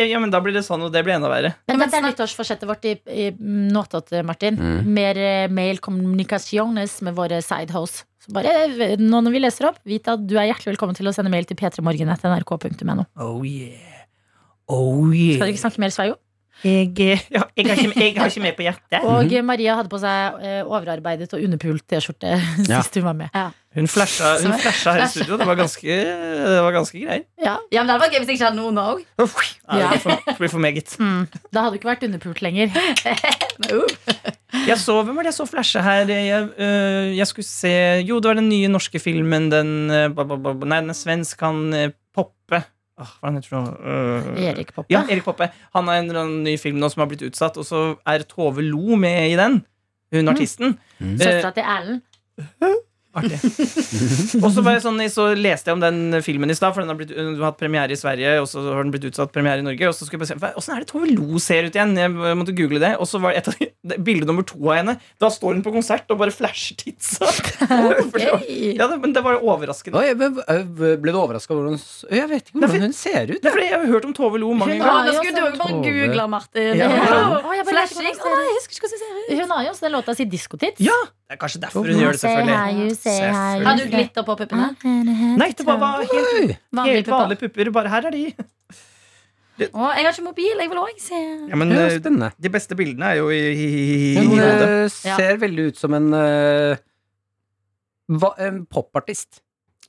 Ja, 0.00 0.18
men 0.22 0.32
da 0.34 0.40
blir 0.42 0.56
det 0.56 0.64
sånn, 0.66 0.82
og 0.86 0.92
det 0.94 1.04
blir 1.06 1.14
enda 1.16 1.30
verre. 1.30 1.54
Men 1.70 1.82
dette 1.84 2.00
er 2.00 2.06
nyttårsforsettet 2.08 2.68
vårt 2.68 2.84
i, 2.90 2.96
i 3.06 3.30
Nåtått, 3.38 4.12
Martin. 4.26 4.58
Mer 4.86 5.20
eh, 5.22 5.46
mail 5.52 5.78
communicaciones 5.84 6.98
med 7.06 7.16
våre 7.18 7.40
sidehose. 7.44 8.04
Så 8.26 8.34
bare, 8.34 8.52
eh, 8.66 8.96
nå 8.98 9.20
når 9.22 9.36
vi 9.36 9.42
leser 9.44 9.68
opp, 9.70 9.78
vit 9.86 10.08
at 10.10 10.24
du 10.26 10.34
er 10.40 10.48
hjertelig 10.50 10.74
velkommen 10.74 10.98
til 10.98 11.06
å 11.06 11.14
sende 11.14 11.30
mail 11.30 11.46
til 11.46 11.58
p3morgen.nrk.no. 11.60 13.06
Oh 13.22 13.44
yeah. 13.46 13.92
Oh 14.66 15.06
Skal 15.06 15.38
du 15.38 15.44
dere 15.44 15.52
ikke 15.54 15.62
snakke 15.62 15.82
mer 15.84 15.94
Sveio? 15.94 16.16
Jeg, 16.64 16.88
eh, 17.04 17.20
ja, 17.34 17.42
jeg, 17.56 17.66
har 17.68 17.76
ikke, 17.76 18.00
jeg 18.00 18.16
har 18.16 18.30
ikke 18.32 18.42
mer 18.44 18.56
på 18.56 18.64
hjertet. 18.64 19.04
Og 19.04 19.32
eh, 19.32 19.44
Maria 19.44 19.76
hadde 19.76 19.92
på 19.92 20.00
seg 20.00 20.40
eh, 20.40 20.62
overarbeidet 20.64 21.28
og 21.36 21.44
underpult 21.44 21.84
T-skjorte 21.90 22.32
Ja. 22.70 22.80
sist 22.80 22.96
hun 22.96 23.04
var 23.06 23.16
med. 23.18 23.28
Hun 23.76 23.90
flasha, 23.92 24.30
hun 24.40 24.54
flasha 24.56 24.94
her 24.96 25.02
i 25.04 25.08
studio. 25.12 25.36
Det 25.36 25.44
var 25.50 25.58
ganske, 25.58 25.84
det 25.84 26.60
var 26.64 26.72
ganske 26.72 26.96
greier. 26.96 27.26
Ja. 27.36 27.58
Ja, 27.68 27.82
men 27.82 27.90
Det 27.90 27.92
hadde 27.92 28.04
vært 28.06 28.14
gøy 28.14 28.22
hvis 28.22 28.30
jeg 28.30 28.38
ikke 28.38 28.48
hadde 28.48 28.60
noen 28.62 28.80
òg. 28.80 29.02
Det 29.18 29.26
blir 30.38 30.48
for, 30.54 30.62
meget. 30.64 30.94
Mm. 30.96 31.26
Da 31.52 31.66
hadde 31.66 31.74
du 31.74 31.80
ikke 31.82 31.90
vært 31.90 32.06
underpult 32.08 32.40
lenger. 32.46 32.72
Jeg 34.66 34.78
så, 34.80 34.94
hvem 35.04 35.18
var 35.18 35.26
det 35.26 35.30
jeg 35.34 35.36
så 35.36 35.44
flashe 35.50 35.80
her? 35.84 36.08
Jeg, 36.08 36.46
øh, 36.56 37.16
jeg 37.16 37.26
skulle 37.28 37.46
se 37.46 37.70
Jo, 38.06 38.18
det 38.22 38.30
var 38.30 38.38
den 38.38 38.48
nye 38.48 38.70
norske 38.72 38.98
filmen. 39.02 39.50
Den 39.52 39.90
øh, 39.90 40.16
Nei, 40.16 40.80
den 40.80 40.90
er 40.90 40.96
svensk. 40.96 41.42
Han 41.44 41.92
Poppe. 42.96 43.18
Hva 43.20 43.32
heter 43.34 43.56
han? 43.56 43.68
Øh, 43.84 44.42
Erik 44.48 44.72
Poppe. 44.74 44.92
Ja, 44.92 45.02
Erik 45.10 45.24
Poppe. 45.24 45.50
Han 45.76 45.88
har 45.88 46.00
en 46.00 46.10
eller 46.10 46.22
annen 46.22 46.44
ny 46.44 46.56
film 46.58 46.78
nå 46.80 46.88
som 46.92 47.04
har 47.04 47.10
blitt 47.10 47.24
utsatt, 47.26 47.56
og 47.60 47.66
så 47.68 47.82
er 48.08 48.24
Tove 48.28 48.64
Lo 48.64 48.96
med 48.96 49.30
i 49.30 49.36
den. 49.36 49.60
Hun 50.14 50.28
artisten. 50.32 50.78
Mm. 50.98 51.16
Søstera 51.18 51.50
til 51.50 51.62
Erlend. 51.62 52.02
Artig. 53.16 53.38
og 54.44 54.50
så, 54.52 54.62
var 54.66 54.76
jeg 54.76 54.82
sånn, 54.84 55.00
så 55.12 55.28
leste 55.38 55.70
jeg 55.70 55.76
om 55.78 55.82
den 55.84 56.18
filmen 56.24 56.52
i 56.52 56.56
stad, 56.58 56.74
for 56.76 56.84
den 56.84 56.92
har, 56.92 56.98
blitt, 56.98 57.14
den 57.16 57.34
har 57.38 57.48
hatt 57.50 57.58
premiere 57.60 57.94
i 57.94 57.98
Sverige, 57.98 58.34
og 58.42 58.48
så 58.50 58.62
har 58.68 58.82
den 58.84 58.92
blitt 58.94 59.06
utsatt 59.08 59.32
premiere 59.34 59.62
i 59.62 59.66
Norge. 59.66 59.88
Og 59.90 59.96
så 59.96 60.06
skulle 60.08 60.20
jeg 60.22 60.36
bare 60.36 60.52
se, 60.52 60.60
Åssen 60.60 60.76
er 60.76 60.84
det 60.84 60.90
Tove 60.92 61.08
Lo 61.14 61.40
ser 61.42 61.68
ut 61.70 61.76
igjen? 61.78 61.94
Jeg 61.98 62.38
måtte 62.38 62.54
google 62.56 62.82
det. 62.82 62.92
Og 63.00 63.08
så 63.08 63.20
var 63.22 63.36
et 63.38 63.48
av 63.50 63.56
de, 63.60 63.70
det- 63.92 64.00
bilde 64.06 64.28
nummer 64.28 64.44
to 64.46 64.58
av 64.68 64.78
henne. 64.82 64.96
Da 65.22 65.30
står 65.32 65.56
hun 65.56 65.64
på 65.66 65.72
konsert 65.74 66.10
og 66.12 66.20
bare 66.20 66.34
flasher 66.34 66.76
titsa. 66.80 67.26
okay. 68.06 68.12
det 68.12 68.76
ja, 68.76 68.86
det, 68.90 69.00
men 69.02 69.14
det 69.16 69.22
var 69.24 69.40
overraskende. 69.40 69.98
Oi, 70.02 70.12
men, 70.18 70.36
ble 70.76 71.14
du 71.14 71.18
overraska 71.18 71.54
over 71.56 71.70
hvordan 71.70 71.80
Jeg 72.12 72.28
vet 72.30 72.50
ikke 72.50 72.60
Nei, 72.60 72.66
for- 72.66 72.76
hvordan 72.76 72.86
hun 72.90 72.96
ser 72.96 73.32
ut. 73.32 73.40
Det 73.40 73.50
er 73.50 73.56
fordi 73.56 73.68
jeg 73.70 73.80
har 73.80 73.88
hørt 73.94 74.08
om 74.08 74.14
Tove 74.16 74.40
Lo 74.42 74.52
mange 74.52 74.76
Hun 74.76 74.82
Ja, 74.82 74.92
ganger. 74.92 75.10
da 75.10 75.18
skulle 75.18 75.36
du 75.36 75.44
også 75.46 75.62
bare 75.64 75.80
google, 75.86 76.28
Martin. 76.36 76.80
Ja. 76.82 76.90
Bare 77.46 77.64
Flashing. 77.66 78.12
Å, 78.16 78.34
jeg 78.36 78.56
husker 78.60 78.76
ikke 78.76 78.86
hvordan 78.86 78.96
jeg 78.96 79.02
ser 79.02 79.16
ut. 79.16 79.40
Hun 79.40 79.54
har 79.56 79.64
jo 79.66 79.72
også 79.74 79.86
den 79.86 79.94
låta 79.96 80.14
si 80.16 80.26
Diskotits. 80.30 80.82
Ja, 80.84 80.96
det 81.26 81.34
er 81.34 81.38
kanskje 81.42 81.60
derfor 81.64 81.82
hun 81.86 81.98
gjør 81.98 82.12
det, 82.14 82.20
selvfølgelig. 82.22 83.64
Har 83.66 83.78
du 83.80 83.84
glitter 83.90 84.22
på 84.26 84.36
puppene? 84.38 84.68
Nei, 85.40 85.48
det 85.58 85.66
var 85.66 86.04
helt, 86.04 86.58
Vanlige 86.70 86.94
helt 86.94 87.06
pupper. 87.08 87.16
vanlige 87.18 87.40
pupper. 87.42 87.70
Bare 87.74 87.88
her 87.90 88.06
er 88.06 88.14
de. 88.14 88.20
Å, 89.66 89.86
jeg 89.96 90.04
har 90.04 90.12
ikke 90.12 90.22
mobil. 90.26 90.60
Jeg 90.60 90.68
vil 90.70 90.78
òg 90.82 90.98
se. 91.00 91.18
Ja, 91.48 91.56
men 91.56 91.70
Ja, 91.72 91.86
øh, 91.96 92.30
de 92.44 92.50
beste 92.52 92.76
bildene 92.76 93.08
er 93.14 93.16
jo 93.22 93.30
i, 93.32 93.38
i, 93.40 93.66
i, 93.66 94.12
i 94.12 94.16
Hun 94.20 94.34
hodet. 94.38 94.68
øh, 94.68 94.90
Ja. 95.08 95.16
ser 95.16 95.38
veldig 95.40 95.64
ut 95.72 95.76
som 95.80 95.94
en 95.96 96.12
uh, 96.12 96.76
En 98.38 98.66
popartist. 98.66 99.40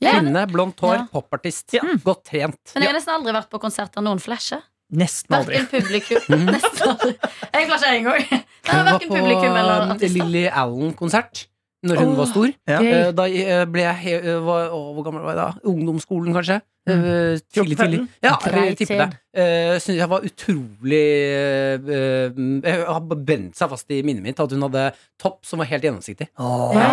Ja. 0.02 0.14
Kvinne, 0.20 0.46
blondt 0.50 0.80
hår, 0.80 0.94
Ja. 0.96 1.06
popartist. 1.12 1.74
Ja. 1.74 1.82
Godt 2.04 2.24
trent. 2.32 2.58
Men 2.76 2.84
jeg 2.84 2.90
har 2.94 2.98
nesten 2.98 3.14
aldri 3.14 3.34
vært 3.34 3.50
på 3.52 3.60
konsert 3.60 3.92
der 3.94 4.02
noen 4.06 4.20
flasher. 4.22 4.62
Nesten 4.90 5.36
aldri. 5.36 5.60
Verken 5.60 5.68
publikum 5.74 6.46
Nesten 6.54 6.88
aldri. 6.88 7.14
Jeg 7.54 7.68
flasher 7.68 7.94
én 7.98 8.08
gang. 8.08 8.24
Det 8.32 8.74
Hun 8.74 8.86
var 8.88 9.98
på. 9.98 10.08
Lily 10.08 10.48
Allen-konsert 10.48 11.48
når 11.86 12.00
hun 12.02 12.14
oh, 12.14 12.18
var 12.18 12.26
stor. 12.26 12.48
Ja. 12.68 12.80
Eh, 12.82 13.12
Da 13.16 13.28
eh, 13.30 13.66
ble 13.70 13.84
jeg 13.84 14.00
he 14.02 14.16
øh, 14.18 14.40
var, 14.46 14.72
å, 14.74 14.80
Hvor 14.96 15.06
gammel 15.06 15.22
var 15.26 15.36
jeg 15.36 15.40
da? 15.40 15.70
Ungdomsskolen, 15.70 16.34
kanskje? 16.36 16.58
Mm. 16.88 17.04
Tidlig, 17.52 17.76
tidlig. 17.78 18.00
Ja, 18.24 18.38
jeg 18.48 18.78
vil 18.80 18.92
det. 19.02 19.08
Eh, 19.36 19.74
synes 19.84 19.98
jeg 20.00 20.08
var 20.10 20.24
utrolig 20.24 21.02
eh, 21.04 21.90
eh, 21.98 22.38
Jeg 22.64 22.86
har 22.88 23.02
brent 23.12 23.60
seg 23.60 23.74
fast 23.74 23.92
i 23.92 24.00
minnet 24.08 24.24
mitt 24.24 24.40
at 24.40 24.56
hun 24.56 24.64
hadde 24.70 24.86
topp 25.20 25.44
som 25.46 25.60
var 25.60 25.68
helt 25.68 25.84
gjennomsiktig. 25.84 26.30
Ja. 26.40 26.88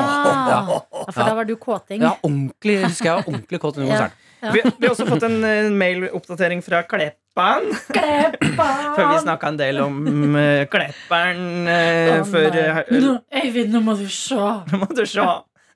Ja, 0.51 0.61
for 1.07 1.23
da 1.23 1.39
var 1.39 1.47
du 1.47 1.55
kåting. 1.57 2.03
Ja, 2.03 2.17
ordentlig, 2.27 2.81
husker 2.89 3.13
jeg 3.13 3.21
var 3.21 3.31
ordentlig 3.31 3.63
kåt 3.63 3.79
under 3.79 3.95
konserten. 3.95 4.31
Vi, 4.53 4.63
vi 4.79 4.87
har 4.87 4.93
også 4.93 5.07
fått 5.09 5.27
en 5.27 5.39
eh, 5.47 5.69
mail-oppdatering 5.73 6.63
fra 6.65 6.83
Kleppan. 6.89 7.69
Kleppan! 7.89 8.95
før 8.95 9.11
vi 9.11 9.21
snakka 9.25 9.53
en 9.53 9.61
del 9.61 9.81
om 9.83 10.01
uh, 10.37 10.65
Klepperen 10.71 11.45
uh, 11.67 12.21
oh, 12.21 12.25
før 12.31 12.59
uh, 12.61 12.81
Nå, 12.95 13.15
Øyvind, 13.43 13.73
nå 13.75 13.85
må 13.85 13.97
du 13.99 14.07
se. 14.13 14.41
Nå 14.71 14.83
Må 14.85 14.91
du 14.95 15.05
se. 15.09 15.29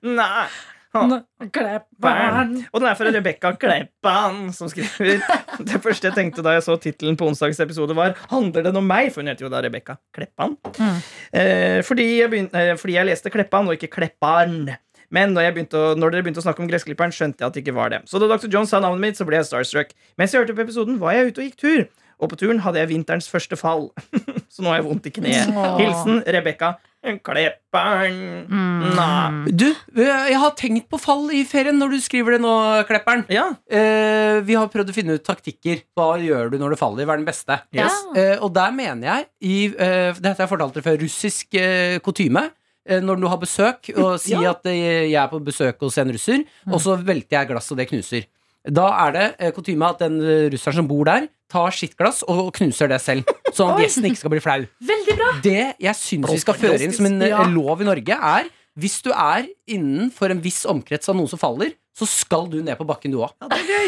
Nei. 0.07 0.49
Nå, 0.89 1.19
Klepperen. 1.53 2.55
Og 2.73 2.81
den 2.81 2.87
er 2.89 2.97
fra 2.97 3.11
Rebekka 3.13 3.51
Kleppan, 3.61 4.47
som 4.57 4.71
skriver 4.71 5.21
Det 5.69 5.77
første 5.83 6.09
jeg 6.09 6.17
tenkte 6.17 6.43
da 6.45 6.55
jeg 6.55 6.65
så 6.65 6.77
tittelen 6.81 7.17
på 7.19 7.27
onsdagens 7.29 7.61
episode, 7.61 7.93
var 7.97 8.17
Handler 8.31 8.65
den 8.65 8.79
om 8.79 8.87
meg? 8.89 9.11
For 9.13 9.21
hun 9.21 9.29
heter 9.29 9.45
jo 9.45 9.51
da 9.53 9.61
Rebekka 9.61 9.99
Kleppan. 10.15 10.57
Mm. 10.79 10.97
Eh, 11.41 11.79
fordi, 11.85 12.07
jeg 12.23 12.31
begynte, 12.33 12.63
eh, 12.71 12.77
fordi 12.79 12.97
jeg 12.97 13.09
leste 13.11 13.33
Kleppan 13.33 13.69
og 13.69 13.77
ikke 13.77 13.91
Klepparn. 13.99 14.71
Men 15.15 15.33
når, 15.33 15.47
jeg 15.47 15.55
begynte 15.57 15.79
å, 15.79 15.93
når 15.97 16.13
dere 16.13 16.25
begynte 16.25 16.43
å 16.43 16.45
snakke 16.45 16.63
om 16.63 16.69
gressklipperen, 16.69 17.13
skjønte 17.15 17.43
jeg 17.43 17.49
at 17.49 17.55
det 17.57 17.63
ikke 17.63 17.77
var 17.77 17.93
det. 17.93 18.03
Så 18.09 18.21
da 18.21 18.29
Dr. 18.29 18.49
John 18.53 18.69
sa 18.69 18.81
navnet 18.83 19.03
mitt, 19.07 19.19
så 19.19 19.25
ble 19.27 19.39
jeg 19.39 19.49
starstruck. 19.49 19.95
Mens 20.21 20.35
jeg 20.35 20.43
hørte 20.43 20.57
på 20.57 20.65
episoden, 20.67 20.99
var 21.01 21.17
jeg 21.17 21.31
ute 21.31 21.41
og 21.41 21.49
gikk 21.49 21.59
tur. 21.63 21.87
Og 22.19 22.31
på 22.31 22.39
turen 22.41 22.59
hadde 22.65 22.81
jeg 22.81 22.91
vinterens 22.91 23.29
første 23.31 23.55
fall. 23.59 23.89
så 24.53 24.63
nå 24.63 24.73
har 24.73 24.81
jeg 24.81 24.89
vondt 24.89 25.07
i 25.07 25.15
kneet. 25.15 25.57
Hilsen 25.79 26.21
Rebekka 26.27 26.75
Klepper'n. 26.99 28.17
Mm. 28.51 29.45
Du, 29.55 29.69
jeg 29.95 30.39
har 30.41 30.51
tenkt 30.59 30.89
på 30.91 30.99
fall 30.99 31.29
i 31.31 31.45
ferien 31.47 31.77
når 31.79 31.95
du 31.95 31.99
skriver 32.03 32.35
det 32.35 32.41
nå, 32.43 32.51
Klepperen. 32.89 33.23
Ja. 33.31 33.45
Eh, 33.71 34.41
vi 34.43 34.57
har 34.59 34.67
prøvd 34.71 34.91
å 34.91 34.95
finne 34.95 35.15
ut 35.15 35.23
taktikker. 35.23 35.85
Hva 35.95 36.11
gjør 36.19 36.51
du 36.51 36.59
når 36.59 36.75
du 36.75 36.81
faller? 36.81 37.07
Hva 37.07 37.15
er 37.15 37.23
den 37.23 37.29
beste? 37.29 37.61
Yes. 37.75 38.03
Eh, 38.19 38.35
og 38.43 38.51
der 38.57 38.75
mener 38.75 39.13
jeg, 39.13 39.29
i, 39.39 39.57
eh, 39.71 40.11
dette 40.11 40.35
har 40.35 40.43
jeg 40.43 40.51
fortalt 40.51 40.75
dere 40.75 40.89
før, 40.89 40.99
russisk 41.05 41.55
eh, 41.55 42.01
kutyme. 42.03 42.49
Eh, 42.89 42.99
Når 43.05 43.21
du 43.21 43.27
har 43.31 43.37
besøk, 43.41 43.89
og 43.95 44.17
si 44.23 44.33
Ja. 44.33 44.51
at 44.51 44.65
eh, 44.65 45.07
jeg 45.11 45.15
er 45.21 45.29
på 45.31 45.39
besøk 45.45 45.79
hos 45.85 45.97
en 46.01 46.11
russer, 46.11 46.43
og 46.67 46.81
så 46.83 46.97
velter 46.97 47.37
jeg 47.39 47.47
glass, 47.53 47.71
og 47.71 47.77
det 47.79 47.87
knuser. 47.93 48.25
Da 48.67 48.89
er 49.07 49.11
det 49.15 49.25
eh, 49.39 49.51
kutyme 49.55 49.87
at 49.87 49.99
den 50.03 50.19
russeren 50.51 50.75
som 50.81 50.87
bor 50.89 51.05
der, 51.07 51.29
tar 51.49 51.71
sitt 51.73 51.95
glass 51.97 52.21
og 52.27 52.51
knuser 52.59 52.89
det 52.91 52.99
selv. 53.01 53.23
Sånn 53.55 53.71
at 53.73 53.79
gjesten 53.81 54.05
ikke 54.09 54.19
skal 54.19 54.33
bli 54.35 54.41
flau. 54.43 54.65
Veldig 54.85 55.15
bra. 55.17 55.29
Det 55.41 55.75
jeg 55.81 55.95
syns 55.97 56.29
vi 56.29 56.41
skal 56.43 56.57
føre 56.59 56.81
inn 56.85 56.93
som 56.93 57.07
en 57.07 57.21
Ja. 57.25 57.43
lov 57.49 57.81
i 57.81 57.87
Norge, 57.87 58.13
er 58.19 58.49
hvis 58.79 58.99
du 59.03 59.09
er 59.11 59.47
innenfor 59.67 60.29
en 60.31 60.39
viss 60.43 60.61
omkrets 60.69 61.09
av 61.09 61.15
noen 61.17 61.27
som 61.27 61.39
faller, 61.41 61.73
så 61.97 62.05
skal 62.07 62.45
du 62.47 62.61
ned 62.63 62.77
på 62.79 62.85
bakken, 62.87 63.11
du 63.11 63.17
òg. 63.25 63.33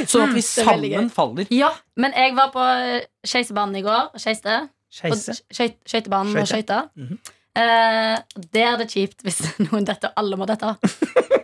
Sånn 0.09 0.25
at 0.25 0.33
vi 0.35 0.41
er 0.41 0.65
veldig 0.67 0.89
sammen 0.91 1.11
faller. 1.13 1.47
Ja. 1.53 1.69
Men 1.95 2.11
jeg 2.17 2.33
var 2.35 2.49
på 2.51 2.65
skøytebanen 3.23 3.77
i 3.79 3.83
går. 3.85 4.09
Skeiste. 4.19 4.57
Skøytebanen 5.53 6.41
og 6.41 6.47
skøyta. 6.49 6.81
Mm 6.97 7.07
Mhm. 7.11 7.19
Eh, 7.51 8.15
det 8.53 8.61
er 8.63 8.77
det 8.79 8.87
kjipt 8.91 9.25
hvis 9.27 9.41
noen 9.67 9.87
detter. 9.87 10.13
Alle 10.19 10.39
må 10.39 10.47
dette. 10.49 10.71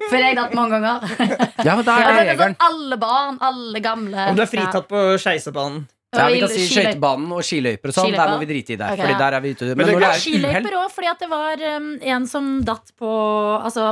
For 0.07 0.15
jeg 0.15 0.31
har 0.31 0.37
datt 0.39 0.55
mange 0.55 0.77
ganger. 0.79 1.03
Ja, 1.67 1.73
men 1.75 1.83
da 1.83 1.97
er 1.97 2.05
er 2.05 2.07
sånn 2.07 2.29
regelen. 2.29 2.57
alle 2.63 2.97
barn, 3.01 3.37
alle 3.43 3.79
gamle. 3.83 4.27
Om 4.31 4.37
du 4.37 4.43
er 4.45 4.49
fritatt 4.49 4.87
på 4.87 5.03
skeisebanen. 5.19 5.87
Ja, 6.15 6.29
vi 6.31 6.37
Og 6.39 6.45
kan 6.47 6.53
si 6.53 6.67
skøytebanen 6.71 7.31
og 7.35 7.41
skiløyper 7.43 7.91
og 7.91 7.95
sånn. 7.97 8.13
Der 8.15 8.29
må 8.31 8.37
vi 8.39 8.47
drite 8.47 8.73
i 8.73 8.77
det. 8.79 8.87
Okay, 8.87 9.01
Fordi 9.03 9.15
ja. 9.17 9.19
der 9.19 9.35
er 9.35 9.43
vi 9.43 9.51
ute. 9.51 9.67
Men 9.73 9.89
det 9.89 9.97
det 9.99 10.07
er 10.07 10.21
Skiløyper 10.23 10.77
òg, 10.79 10.93
fordi 10.95 11.09
at 11.11 11.25
det 11.25 11.27
var 11.33 11.65
um, 11.75 11.89
en 12.15 12.27
som 12.31 12.47
datt 12.65 12.93
på 12.97 13.09
Altså, 13.57 13.89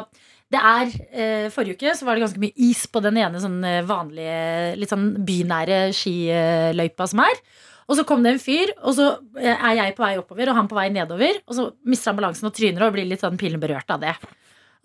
det 0.55 0.61
er 0.61 0.93
eh, 1.11 1.45
Forrige 1.51 1.75
uke 1.75 1.93
så 1.97 2.07
var 2.07 2.15
det 2.15 2.23
ganske 2.23 2.39
mye 2.39 2.55
is 2.69 2.85
på 2.87 3.01
den 3.03 3.19
ene 3.19 3.41
sånn 3.43 3.59
eh, 3.67 3.81
vanlige, 3.85 4.39
litt 4.79 4.93
sånn 4.93 5.09
bynære 5.27 5.79
skiløypa 5.97 7.09
som 7.11 7.25
er. 7.25 7.41
Og 7.87 7.95
så 7.99 8.03
kom 8.09 8.23
det 8.25 8.31
en 8.33 8.39
fyr, 8.41 8.71
og 8.81 8.95
så 8.97 9.07
eh, 9.37 9.53
er 9.53 9.75
jeg 9.77 9.95
på 9.97 10.01
vei 10.05 10.15
oppover, 10.17 10.49
og 10.49 10.55
han 10.57 10.67
på 10.71 10.77
vei 10.79 10.87
nedover. 10.89 11.37
Og 11.45 11.53
så 11.57 11.67
mister 11.85 12.11
han 12.11 12.17
balansen 12.17 12.47
og 12.49 12.55
tryner 12.57 12.87
og 12.87 12.95
blir 12.95 13.05
litt 13.05 13.21
sånn 13.21 13.37
pillen 13.37 13.61
berørt 13.61 13.91
av 13.93 14.01
det. 14.01 14.15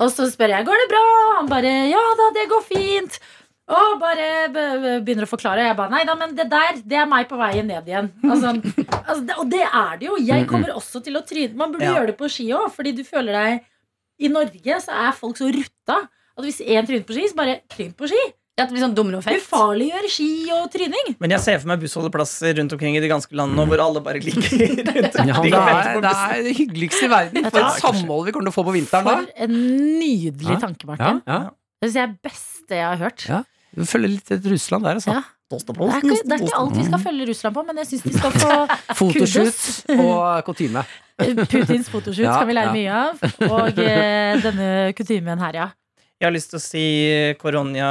Og 0.01 0.11
så 0.13 0.27
spør 0.33 0.53
jeg 0.55 0.67
går 0.69 0.83
det 0.83 0.89
bra. 0.93 1.05
Han 1.39 1.49
bare 1.49 1.71
ja 1.91 2.03
da, 2.21 2.27
det 2.37 2.45
går 2.53 2.63
fint. 2.69 3.17
Og 3.71 3.99
bare 4.03 4.49
be- 4.53 4.79
be- 4.83 4.95
begynner 5.07 5.25
å 5.25 5.31
forklare. 5.31 5.63
Og 5.63 5.69
jeg 5.71 5.77
bare 5.79 5.93
nei 5.95 6.03
da, 6.09 6.15
men 6.19 6.33
det 6.37 6.47
der, 6.51 6.81
det 6.85 6.97
er 6.99 7.07
meg 7.09 7.29
på 7.31 7.39
veien 7.41 7.69
ned 7.71 7.87
igjen. 7.89 8.09
Altså, 8.27 8.53
altså, 9.01 9.21
det, 9.29 9.37
og 9.39 9.51
det 9.53 9.61
er 9.65 9.93
det 10.01 10.09
jo. 10.09 10.17
Jeg 10.27 10.49
kommer 10.51 10.73
også 10.75 11.03
til 11.07 11.17
å 11.21 11.23
tryne. 11.29 11.55
Man 11.61 11.73
burde 11.73 11.87
Ja. 11.87 11.95
gjøre 12.01 12.11
det 12.13 12.17
på 12.19 12.29
ski 12.33 12.49
òg, 12.57 12.69
fordi 12.75 12.93
du 12.97 13.05
føler 13.07 13.33
deg 13.37 13.69
I 14.21 14.29
Norge 14.29 14.81
så 14.85 14.93
er 15.07 15.13
folk 15.17 15.39
så 15.41 15.49
rutta 15.55 16.01
at 16.05 16.45
hvis 16.45 16.61
én 16.61 16.85
tryner 16.89 17.07
på 17.09 17.15
ski, 17.17 17.29
så 17.31 17.37
bare 17.39 17.61
tryn 17.73 17.95
på 17.97 18.09
ski. 18.11 18.21
Ja, 18.61 18.67
det 18.69 18.75
blir 18.77 18.83
sånn 18.85 18.95
dominoeffekt. 18.99 19.41
Ufarliggjør 19.47 20.09
ski 20.13 20.29
og 20.53 20.67
tryning. 20.75 21.15
Men 21.23 21.33
jeg 21.33 21.41
ser 21.47 21.59
for 21.63 21.71
meg 21.73 21.81
bussholdeplasser 21.81 22.59
rundt 22.61 22.75
omkring 22.77 22.99
i 22.99 23.01
de 23.01 23.09
ganske 23.09 23.33
landene 23.41 23.65
hvor 23.71 23.81
alle 23.87 24.03
bare 24.05 24.21
ligger 24.21 24.45
rundt 24.61 25.17
Ja, 25.17 25.41
det, 25.41 25.55
er, 25.57 26.01
det 26.05 26.13
er 26.13 26.45
det 26.45 26.55
hyggeligste 26.61 27.09
i 27.09 27.13
verden. 27.15 27.49
For 27.49 27.63
et 27.65 27.81
samhold 27.81 28.29
vi 28.29 28.35
kommer 28.37 28.51
til 28.51 28.53
å 28.53 28.57
få 28.61 28.67
på 28.69 28.77
vinteren 28.77 29.09
da. 29.09 29.17
For 29.25 29.45
en 29.49 29.57
nydelig 29.97 30.53
Ja. 30.55 30.61
tanke, 30.69 30.87
Martin. 30.93 31.23
ja. 31.27 31.41
Det 31.81 31.89
synes 31.89 31.97
jeg 31.97 32.09
er 32.11 32.17
beste 32.29 32.77
jeg 32.77 32.85
har 32.91 32.99
hørt. 33.01 33.23
Ja. 33.33 33.43
Vi 33.81 33.87
følger 33.89 34.11
litt 34.19 34.31
etter 34.37 34.53
Russland 34.53 34.85
der, 34.85 34.99
altså. 35.01 35.15
Ja. 35.17 35.23
Det 35.51 35.59
er, 35.67 35.97
ikke, 35.99 36.19
det 36.29 36.35
er 36.37 36.43
ikke 36.45 36.59
alt 36.61 36.77
vi 36.79 36.85
skal 36.87 37.01
følge 37.03 37.25
Russland 37.27 37.57
på, 37.57 37.63
men 37.67 37.79
jeg 37.81 37.89
syns 37.91 38.05
de 38.05 38.13
skal 38.15 38.35
få 38.37 38.59
Fotoshoot 39.01 39.97
og 39.97 40.45
kutyme. 40.47 40.85
Putins 41.51 41.89
fotoshoot 41.91 42.23
Ja, 42.29 42.37
skal 42.37 42.47
vi 42.53 42.55
lære 42.55 42.71
ja. 42.71 42.77
mye 42.77 43.01
av. 43.01 43.25
Og 43.51 43.81
eh, 43.83 44.37
denne 44.45 44.69
kutymen 44.97 45.43
her, 45.43 45.59
ja. 45.59 45.67
Jeg 46.21 46.29
har 46.29 46.35
lyst 46.35 46.51
til 46.53 46.59
å 46.59 46.61
si 46.61 46.81
koronia 47.41 47.87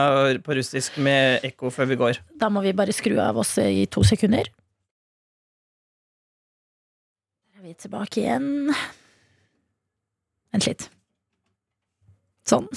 på 0.45 0.53
russisk 0.53 0.99
med 1.01 1.41
ekko 1.47 1.71
før 1.73 1.87
vi 1.89 1.95
går. 1.97 2.19
Da 2.37 2.51
må 2.53 2.61
vi 2.61 2.75
bare 2.77 2.93
skru 2.93 3.15
av 3.17 3.39
oss 3.41 3.55
i 3.57 3.87
to 3.89 4.03
sekunder. 4.05 4.45
Der 7.49 7.57
er 7.57 7.65
vi 7.65 7.73
tilbake 7.73 8.21
igjen. 8.21 8.69
Vent 10.53 10.69
litt. 10.69 10.85
Sånn. 12.45 12.69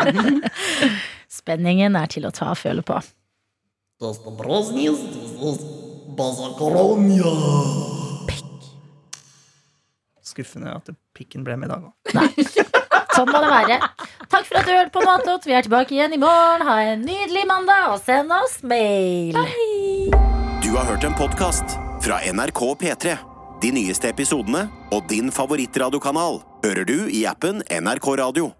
Spenningen 1.42 2.00
er 2.00 2.08
til 2.16 2.24
å 2.24 2.32
ta 2.32 2.54
og 2.54 2.60
føle 2.64 2.80
på. 2.88 2.96
Skuffende 10.32 10.72
at 10.72 10.88
pikken 11.12 11.44
ble 11.44 11.60
med 11.60 11.68
i 11.68 11.76
dag 11.76 11.92
òg. 11.92 12.78
Sånn 13.22 13.30
må 13.30 13.38
det 13.38 13.50
være. 13.52 13.76
Takk 14.32 14.46
for 14.48 14.58
at 14.58 14.66
du 14.66 14.72
hørte 14.74 14.90
på 14.96 15.02
Matot. 15.06 15.44
Vi 15.46 15.54
er 15.54 15.62
tilbake 15.62 15.94
igjen 15.94 16.16
i 16.16 16.18
morgen. 16.18 16.64
Ha 16.66 16.78
en 16.90 17.04
nydelig 17.06 17.44
mandag, 17.46 17.92
og 17.92 18.00
send 18.02 18.34
oss 18.34 18.56
mail. 18.66 19.38
Du 20.64 20.72
har 20.74 20.88
hørt 20.88 21.06
en 21.06 21.14
podkast 21.14 21.76
fra 22.02 22.18
NRK 22.26 22.62
P3. 22.80 23.14
De 23.62 23.70
nyeste 23.76 24.10
episodene 24.10 24.64
og 24.90 25.06
din 25.12 25.30
favorittradiokanal 25.30 26.40
hører 26.64 26.88
du 26.88 26.96
i 27.14 27.22
appen 27.30 27.62
NRK 27.70 28.10
Radio. 28.24 28.50